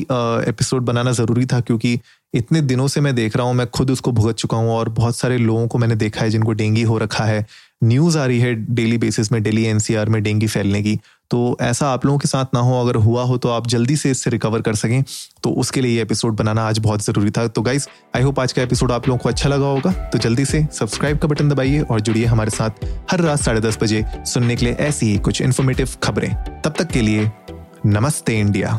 एपिसोड 0.49 0.83
बनाना 0.83 1.13
ज़रूरी 1.13 1.47
था 1.47 1.61
क्योंकि 1.61 1.99
इतने 2.35 2.61
दिनों 2.61 2.87
से 2.89 3.01
मैं 3.01 3.15
देख 3.15 3.37
रहा 3.37 3.47
हूँ, 3.47 3.55
मैं 3.55 3.67
खुद 3.67 3.91
उसको 3.91 4.13
भुगत 4.13 4.37
चुका 4.37 4.57
हूँ 4.57 4.71
और 4.71 4.89
बहुत 4.89 5.17
सारे 5.17 5.39
लोगों 5.39 5.67
को 5.69 5.79
मैंने 5.79 5.97
देखा 5.97 6.21
है 6.21 6.31
जिनको 6.31 6.53
डेंगी 6.53 6.83
हो 6.83 6.99
रखा 6.99 7.25
है। 7.25 7.45
न्यूज़ 7.85 8.19
आ 8.19 8.25
रही 8.27 8.39
है 8.41 8.55
डेली 8.55 8.99
बेसिस 8.99 9.33
में, 9.33 9.43
डेली 9.43 9.65
एनसीआर 9.65 10.09
में 10.09 10.23
डेंगी 10.23 10.47
फैलने 10.47 10.83
की। 10.83 10.99
तो 11.31 11.57
ऐसा 11.61 11.91
आप 11.91 12.07
लोगों 12.07 12.19
के 12.19 12.29
साथ 12.29 12.45
ना 12.55 12.61
हो, 12.61 12.81
अगर 12.81 12.95
हुआ 12.95 13.23
हो 13.23 13.37
तो 13.37 13.49
आप 13.49 13.67
जल्दी 13.67 13.97
से 13.97 14.11
इससे 14.11 14.31
रिकवर 14.31 14.61
कर 14.61 14.75
सकें। 14.75 15.05
तो 15.43 15.51
उसके 15.51 15.81
लिए 15.81 15.97
ये 15.97 16.03
एपिसोड 16.03 16.37
बनाना 16.37 16.63
आज 16.63 16.79
बहुत 16.79 17.05
ज़रूरी 17.05 17.31
था। 17.31 17.47
तो 17.49 17.63
गाइज़ 17.63 17.87
आई 18.17 18.23
होप 18.23 18.41
आज 18.41 18.53
का 18.53 18.63
एपिसोड 18.63 18.93
आप 18.93 19.09
लोगों 19.09 19.19
को 19.19 19.29
अच्छा 19.29 19.49
लगा 19.49 19.67
होगा। 19.67 19.91
तो 19.91 20.19
जल्दी 20.19 20.45
से 20.45 20.67
सब्सक्राइब 20.73 21.19
का 21.19 21.29
बटन 21.29 21.49
दबाइए 21.49 21.81
और 21.81 22.01
जुड़िए 22.01 22.25
हमारे 22.25 22.51
साथ 22.51 22.85
हर 23.11 23.21
रात 23.21 23.41
साढ़े 23.41 23.61
दस 23.61 23.79
बजे 23.83 24.05
सुनने 24.17 24.57
के 24.57 24.67
लिए 24.67 24.75
ऐसी 24.75 25.07
ही 25.07 25.19
कुछ 25.19 25.43
इन्फॉर्मेटिव 25.43 25.89
खबरें। 26.03 26.35
तब 26.63 26.75
तक 26.79 26.89
के 26.89 27.03
लिए 27.03 27.31
नमस्ते 27.87 28.39
इंडिया। 28.41 28.79